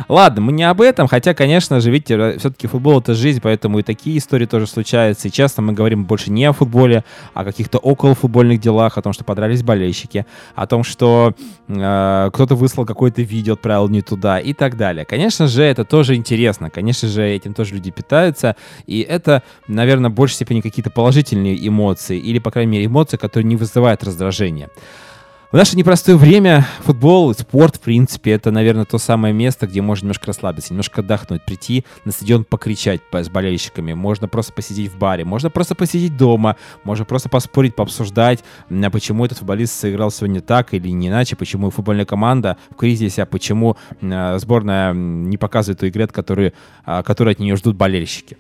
[0.10, 3.84] Ладно, мы не об этом, хотя, конечно же, видите, все-таки футбол это жизнь, поэтому и
[3.84, 5.28] такие истории тоже случаются.
[5.28, 7.04] И часто мы говорим больше не о футболе,
[7.34, 10.26] а о каких-то околофутбольных делах, о том, что подрались болельщики,
[10.56, 11.36] о том, что
[11.68, 15.06] э, кто-то выслал какое-то видео, отправил не туда и так далее.
[15.06, 18.56] Конечно же, это тоже интересно, конечно же, этим тоже люди питаются,
[18.88, 23.48] и это, наверное, в большей степени какие-то положительные эмоции, или, по крайней мере, эмоции, которые
[23.48, 24.70] не вызывают раздражения.
[25.54, 30.06] В наше непростое время футбол, спорт, в принципе, это, наверное, то самое место, где можно
[30.06, 33.94] немножко расслабиться, немножко отдохнуть, прийти на стадион покричать с болельщиками.
[33.94, 39.26] Можно просто посидеть в баре, можно просто посидеть дома, можно просто поспорить, пообсуждать, а почему
[39.26, 43.78] этот футболист сыграл сегодня так или не иначе, почему футбольная команда в кризисе, а почему
[44.02, 48.40] э, сборная не показывает ту игру, которую, э, которую от нее ждут болельщики.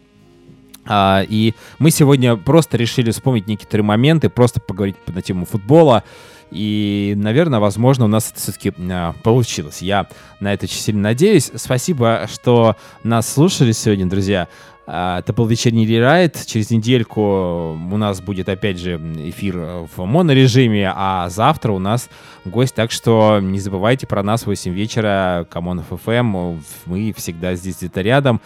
[0.86, 6.04] А, и мы сегодня просто решили вспомнить некоторые моменты, просто поговорить на тему футбола.
[6.54, 9.82] И, наверное, возможно, у нас это все-таки а, получилось.
[9.82, 10.08] Я
[10.40, 11.52] на это очень сильно надеюсь.
[11.56, 14.48] Спасибо, что нас слушали сегодня, друзья.
[14.86, 16.44] А, это был вечерний рерайт.
[16.46, 17.22] Через недельку
[17.74, 22.10] у нас будет, опять же, эфир в монорежиме, а завтра у нас
[22.46, 22.76] гость.
[22.76, 26.62] Так что не забывайте про нас в 8 вечера, Камонов FM.
[26.86, 28.42] Мы всегда здесь где-то рядом.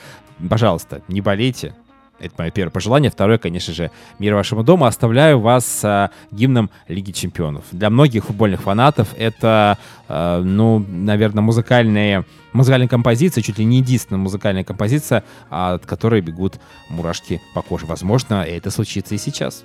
[0.49, 1.73] Пожалуйста, не болейте,
[2.19, 3.11] Это мое первое пожелание.
[3.11, 4.85] Второе, конечно же, мир вашему дому.
[4.85, 7.63] Оставляю вас с а, гимном Лиги Чемпионов.
[7.71, 14.19] Для многих футбольных фанатов это, а, ну, наверное, музыкальная, музыкальная композиция, чуть ли не единственная
[14.19, 16.59] музыкальная композиция, от которой бегут
[16.89, 17.85] мурашки по коже.
[17.85, 19.63] Возможно, это случится и сейчас.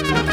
[0.00, 0.23] под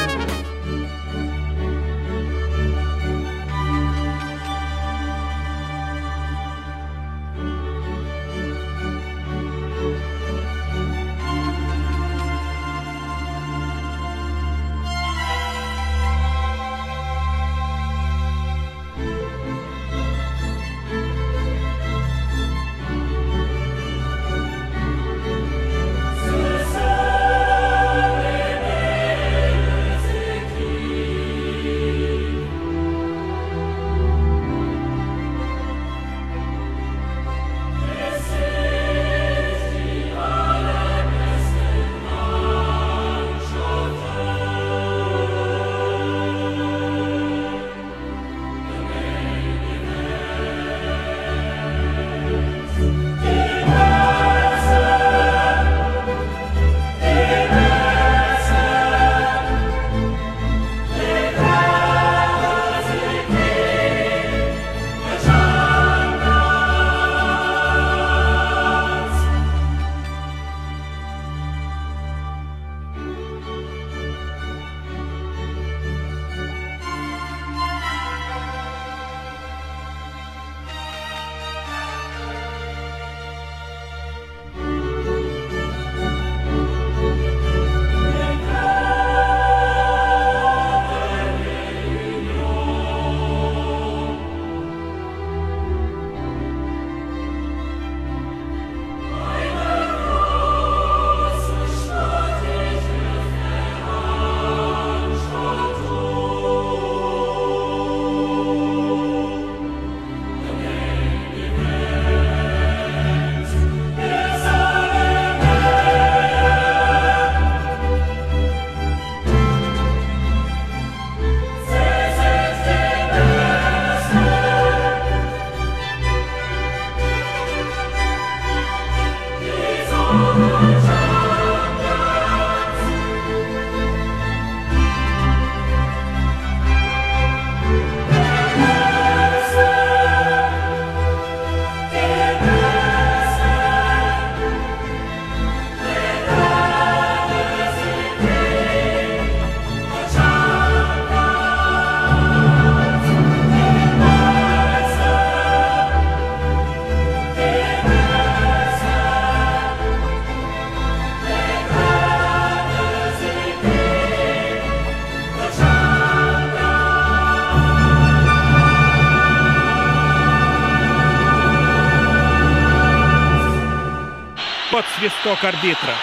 [175.01, 175.95] свисток арбитра.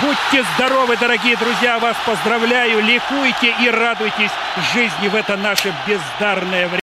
[0.00, 4.30] Будьте здоровы, дорогие друзья, вас поздравляю, ликуйте и радуйтесь
[4.72, 6.76] жизни в это наше бездарное время.